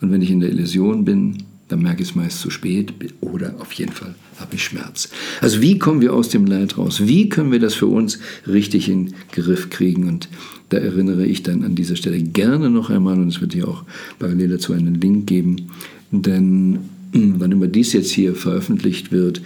Und 0.02 0.12
wenn 0.12 0.22
ich 0.22 0.30
in 0.30 0.42
der 0.42 0.50
Illusion 0.50 1.06
bin, 1.06 1.38
dann 1.70 1.82
merke 1.82 2.04
ich 2.04 2.10
es 2.10 2.16
meist 2.16 2.42
zu 2.42 2.50
spät 2.50 2.94
oder 3.22 3.56
auf 3.60 3.72
jeden 3.72 3.94
Fall 3.94 4.16
habe 4.38 4.56
ich 4.56 4.64
Schmerz. 4.64 5.10
Also 5.40 5.62
wie 5.62 5.80
kommen 5.80 6.02
wir 6.02 6.14
aus 6.14 6.28
dem 6.28 6.46
Leid 6.46 6.78
raus? 6.78 7.08
Wie 7.08 7.30
können 7.30 7.54
wir 7.54 7.60
das 7.60 7.76
für 7.76 7.88
uns 7.88 8.20
richtig 8.46 8.90
in 8.90 9.06
den 9.06 9.16
Griff 9.32 9.70
kriegen? 9.70 10.10
Und 10.10 10.28
da 10.70 10.78
erinnere 10.78 11.26
ich 11.26 11.42
dann 11.42 11.64
an 11.64 11.76
dieser 11.76 11.96
Stelle 11.96 12.22
gerne 12.22 12.70
noch 12.70 12.90
einmal, 12.90 13.18
und 13.18 13.30
es 13.30 13.40
wird 13.40 13.54
hier 13.54 13.68
auch 13.68 13.86
parallel 14.20 14.50
dazu 14.50 14.74
einen 14.74 14.96
Link 14.96 15.28
geben, 15.28 15.70
denn 16.12 16.80
wann 17.14 17.52
immer 17.52 17.68
dies 17.68 17.94
jetzt 17.94 18.12
hier 18.12 18.36
veröffentlicht 18.36 19.12
wird, 19.12 19.42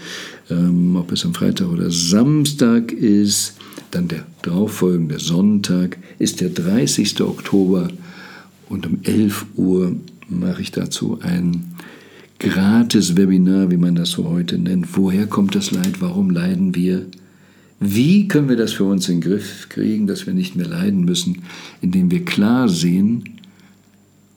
ähm, 0.49 0.95
ob 0.95 1.12
es 1.12 1.25
am 1.25 1.34
Freitag 1.34 1.69
oder 1.69 1.91
Samstag 1.91 2.91
ist, 2.91 3.56
dann 3.91 4.08
der 4.08 4.25
darauffolgende 4.41 5.19
Sonntag 5.19 5.97
ist 6.19 6.41
der 6.41 6.49
30. 6.49 7.21
Oktober 7.21 7.89
und 8.69 8.86
um 8.86 8.99
11 9.03 9.45
Uhr 9.56 9.95
mache 10.30 10.62
ich 10.62 10.71
dazu 10.71 11.19
ein 11.21 11.75
gratis 12.39 13.15
Webinar, 13.15 13.71
wie 13.71 13.77
man 13.77 13.95
das 13.95 14.12
so 14.12 14.30
heute 14.30 14.58
nennt. 14.58 14.95
Woher 14.95 15.27
kommt 15.27 15.56
das 15.56 15.71
Leid? 15.71 16.01
Warum 16.01 16.30
leiden 16.30 16.75
wir? 16.75 17.06
Wie 17.80 18.27
können 18.27 18.49
wir 18.49 18.56
das 18.56 18.73
für 18.73 18.86
uns 18.86 19.08
in 19.08 19.21
den 19.21 19.30
Griff 19.30 19.67
kriegen, 19.69 20.08
dass 20.08 20.25
wir 20.25 20.34
nicht 20.34 20.56
mehr 20.56 20.67
leiden 20.67 21.06
müssen, 21.06 21.43
indem 21.82 22.12
wir 22.12 22.25
klar 22.25 22.67
sehen 22.69 23.23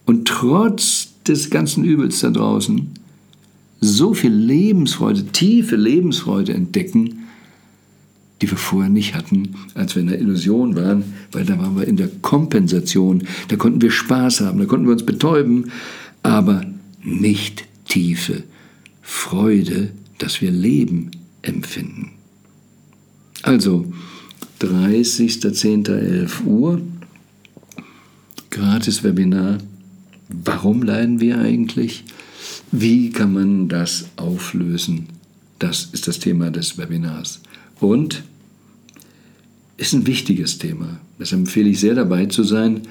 und 0.05 0.29
trotz 0.29 1.09
des 1.27 1.51
ganzen 1.51 1.85
Übels 1.85 2.21
da 2.21 2.31
draußen 2.31 2.89
so 3.81 4.15
viel 4.15 4.33
Lebensfreude, 4.33 5.27
tiefe 5.27 5.77
Lebensfreude 5.77 6.53
entdecken, 6.53 7.27
die 8.41 8.51
wir 8.51 8.59
vorher 8.59 8.91
nicht 8.91 9.15
hatten, 9.15 9.55
als 9.75 9.95
wir 9.95 10.03
in 10.03 10.09
der 10.09 10.19
Illusion 10.19 10.75
waren, 10.75 11.05
weil 11.33 11.45
da 11.45 11.59
waren 11.59 11.77
wir 11.77 11.87
in 11.87 11.97
der 11.97 12.09
Kompensation, 12.23 13.25
da 13.49 13.57
konnten 13.57 13.83
wir 13.83 13.91
Spaß 13.91 14.41
haben, 14.41 14.59
da 14.59 14.65
konnten 14.65 14.87
wir 14.87 14.93
uns 14.93 15.05
betäuben, 15.05 15.71
aber 16.23 16.65
nicht 17.03 17.65
tiefe 17.87 18.45
Freude, 19.03 19.91
dass 20.19 20.41
wir 20.41 20.51
Leben 20.51 21.11
empfinden. 21.43 22.13
Also 23.43 23.93
30.10.11 24.61 26.45
Uhr, 26.45 26.81
gratis 28.51 29.03
Webinar. 29.03 29.59
Warum 30.29 30.83
leiden 30.83 31.21
wir 31.21 31.39
eigentlich? 31.39 32.05
Wie 32.73 33.11
kann 33.11 33.33
man 33.33 33.69
das 33.69 34.07
auflösen? 34.17 35.07
Das 35.59 35.89
ist 35.93 36.09
das 36.09 36.19
Thema 36.19 36.51
des 36.51 36.79
Webinars. 36.79 37.41
Und 37.81 38.23
ist 39.77 39.93
ein 39.95 40.07
wichtiges 40.07 40.59
Thema. 40.59 41.01
Das 41.19 41.33
empfehle 41.33 41.71
ich 41.71 41.81
sehr 41.81 41.95
dabei 41.95 42.27
zu 42.27 42.45
sein, 42.45 42.83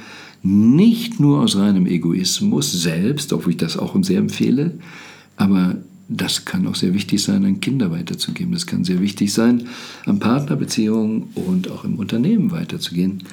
nicht 0.41 1.19
nur 1.19 1.41
aus 1.41 1.55
reinem 1.55 1.85
Egoismus 1.85 2.71
selbst, 2.71 3.31
obwohl 3.33 3.51
ich 3.51 3.57
das 3.57 3.77
auch 3.77 3.95
sehr 4.03 4.19
empfehle, 4.19 4.73
aber 5.35 5.75
das 6.09 6.45
kann 6.45 6.65
auch 6.65 6.75
sehr 6.75 6.93
wichtig 6.95 7.21
sein, 7.21 7.45
an 7.45 7.61
Kinder 7.61 7.91
weiterzugeben. 7.91 8.53
Das 8.53 8.65
kann 8.65 8.83
sehr 8.83 8.99
wichtig 8.99 9.31
sein, 9.31 9.67
an 10.05 10.17
Partnerbeziehungen 10.17 11.25
und 11.35 11.69
auch 11.69 11.83
im 11.83 11.95
Unternehmen 11.95 12.49
weiterzugehen. 12.49 13.23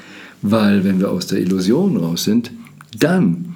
Weil 0.42 0.84
wenn 0.84 1.00
wir 1.00 1.10
aus 1.10 1.26
der 1.26 1.40
Illusion 1.40 1.96
raus 1.96 2.24
sind, 2.24 2.52
dann 2.98 3.55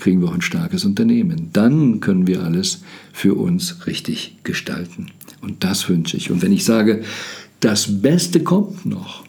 kriegen 0.00 0.20
wir 0.20 0.28
auch 0.28 0.34
ein 0.34 0.42
starkes 0.42 0.84
Unternehmen. 0.84 1.50
Dann 1.52 2.00
können 2.00 2.26
wir 2.26 2.42
alles 2.42 2.82
für 3.12 3.34
uns 3.34 3.86
richtig 3.86 4.38
gestalten. 4.42 5.06
Und 5.40 5.62
das 5.62 5.88
wünsche 5.88 6.16
ich. 6.16 6.30
Und 6.30 6.42
wenn 6.42 6.52
ich 6.52 6.64
sage, 6.64 7.02
das 7.60 8.00
Beste 8.00 8.40
kommt 8.40 8.86
noch, 8.86 9.24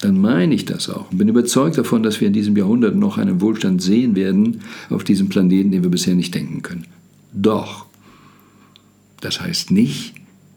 dann 0.00 0.20
meine 0.20 0.54
ich 0.54 0.66
das 0.66 0.90
auch 0.90 1.10
und 1.10 1.18
bin 1.18 1.28
überzeugt 1.28 1.78
davon, 1.78 2.02
dass 2.02 2.20
wir 2.20 2.28
in 2.28 2.34
diesem 2.34 2.56
Jahrhundert 2.56 2.96
noch 2.96 3.16
einen 3.16 3.40
Wohlstand 3.40 3.80
sehen 3.80 4.14
werden 4.14 4.60
auf 4.90 5.04
diesem 5.04 5.30
Planeten, 5.30 5.70
den 5.70 5.82
wir 5.82 5.90
bisher 5.90 6.14
nicht 6.14 6.34
denken 6.34 6.60
können. 6.60 6.86
Doch, 7.32 7.86
das 9.22 9.40
heißt 9.40 9.70
nicht, 9.70 10.14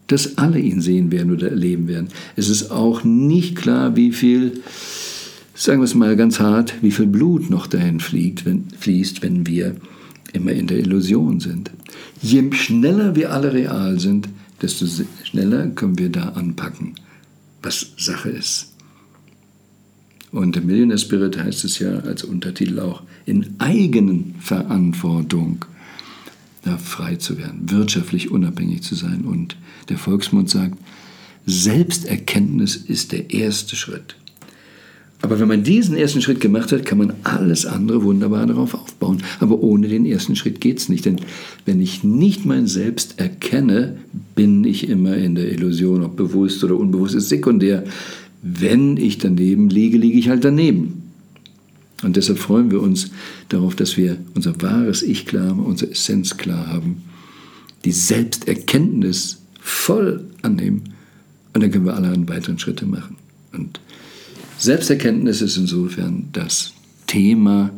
dass 0.08 0.36
alle 0.36 0.58
ihn 0.58 0.82
sehen 0.82 1.10
werden 1.10 1.32
oder 1.32 1.48
erleben 1.48 1.88
werden. 1.88 2.08
Es 2.36 2.48
ist 2.50 2.70
auch 2.70 3.04
nicht 3.04 3.56
klar, 3.56 3.96
wie 3.96 4.12
viel, 4.12 4.60
sagen 5.60 5.80
wir 5.80 5.84
es 5.84 5.94
mal 5.94 6.16
ganz 6.16 6.40
hart, 6.40 6.74
wie 6.80 6.90
viel 6.90 7.06
Blut 7.06 7.50
noch 7.50 7.66
dahin 7.66 8.00
fliegt, 8.00 8.46
wenn, 8.46 8.70
fließt, 8.78 9.22
wenn 9.22 9.46
wir 9.46 9.76
immer 10.32 10.52
in 10.52 10.66
der 10.66 10.78
Illusion 10.78 11.38
sind. 11.38 11.70
Je 12.22 12.50
schneller 12.52 13.14
wir 13.14 13.32
alle 13.32 13.52
real 13.52 14.00
sind, 14.00 14.28
desto 14.62 14.86
schneller 15.22 15.66
können 15.68 15.98
wir 15.98 16.08
da 16.08 16.30
anpacken, 16.30 16.94
was 17.62 17.92
Sache 17.98 18.30
ist. 18.30 18.72
Und 20.32 20.56
im 20.56 20.66
Millionaire 20.66 20.98
Spirit 20.98 21.36
heißt 21.36 21.64
es 21.64 21.78
ja 21.78 21.90
als 21.90 22.24
Untertitel 22.24 22.80
auch, 22.80 23.02
in 23.26 23.56
eigenen 23.58 24.36
Verantwortung 24.40 25.66
da 26.62 26.78
frei 26.78 27.16
zu 27.16 27.36
werden, 27.36 27.70
wirtschaftlich 27.70 28.30
unabhängig 28.30 28.82
zu 28.82 28.94
sein. 28.94 29.24
Und 29.26 29.56
der 29.90 29.98
Volksmund 29.98 30.48
sagt, 30.48 30.78
Selbsterkenntnis 31.44 32.76
ist 32.76 33.12
der 33.12 33.30
erste 33.30 33.76
Schritt. 33.76 34.16
Aber 35.22 35.38
wenn 35.38 35.48
man 35.48 35.62
diesen 35.62 35.96
ersten 35.96 36.22
Schritt 36.22 36.40
gemacht 36.40 36.72
hat, 36.72 36.86
kann 36.86 36.98
man 36.98 37.12
alles 37.24 37.66
andere 37.66 38.02
wunderbar 38.02 38.46
darauf 38.46 38.74
aufbauen. 38.74 39.22
Aber 39.38 39.62
ohne 39.62 39.88
den 39.88 40.06
ersten 40.06 40.34
Schritt 40.34 40.60
geht 40.60 40.78
es 40.78 40.88
nicht. 40.88 41.04
Denn 41.04 41.16
wenn 41.66 41.80
ich 41.80 42.02
nicht 42.02 42.46
mein 42.46 42.66
Selbst 42.66 43.18
erkenne, 43.18 43.98
bin 44.34 44.64
ich 44.64 44.88
immer 44.88 45.16
in 45.16 45.34
der 45.34 45.52
Illusion, 45.52 46.04
ob 46.04 46.16
bewusst 46.16 46.64
oder 46.64 46.76
unbewusst 46.76 47.14
ist 47.14 47.28
sekundär. 47.28 47.84
Wenn 48.42 48.96
ich 48.96 49.18
daneben 49.18 49.68
liege, 49.68 49.98
liege 49.98 50.18
ich 50.18 50.30
halt 50.30 50.44
daneben. 50.44 51.02
Und 52.02 52.16
deshalb 52.16 52.38
freuen 52.38 52.70
wir 52.70 52.80
uns 52.80 53.10
darauf, 53.50 53.74
dass 53.74 53.98
wir 53.98 54.16
unser 54.34 54.60
wahres 54.62 55.02
Ich 55.02 55.26
klar 55.26 55.48
haben, 55.48 55.60
unsere 55.60 55.90
Essenz 55.90 56.38
klar 56.38 56.66
haben, 56.66 57.02
die 57.84 57.92
Selbsterkenntnis 57.92 59.42
voll 59.60 60.24
annehmen 60.40 60.94
und 61.52 61.62
dann 61.62 61.70
können 61.70 61.84
wir 61.84 61.94
alle 61.94 62.28
weiteren 62.28 62.58
Schritte 62.58 62.86
machen. 62.86 63.16
Und 63.52 63.80
Selbsterkenntnis 64.60 65.40
ist 65.40 65.56
insofern 65.56 66.28
das 66.32 66.74
Thema 67.06 67.70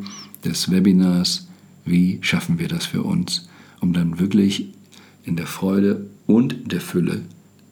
des 0.45 0.69
Webinars, 0.69 1.47
wie 1.85 2.19
schaffen 2.23 2.59
wir 2.59 2.67
das 2.67 2.87
für 2.87 3.05
uns, 3.05 3.49
um 3.81 3.93
dann 3.93 4.19
wirklich 4.19 4.67
in 5.23 5.37
der 5.37 5.47
Freude 5.47 6.11
und 6.27 6.73
der 6.73 6.81
Fülle 6.81 7.23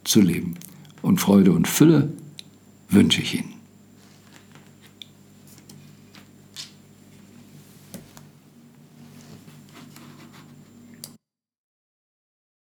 zu 0.05 0.21
leben. 0.21 0.55
Und 1.03 1.21
Freude 1.21 1.51
und 1.51 1.67
Fülle 1.67 2.13
wünsche 2.89 3.21
ich 3.21 3.35
Ihnen. 3.35 3.60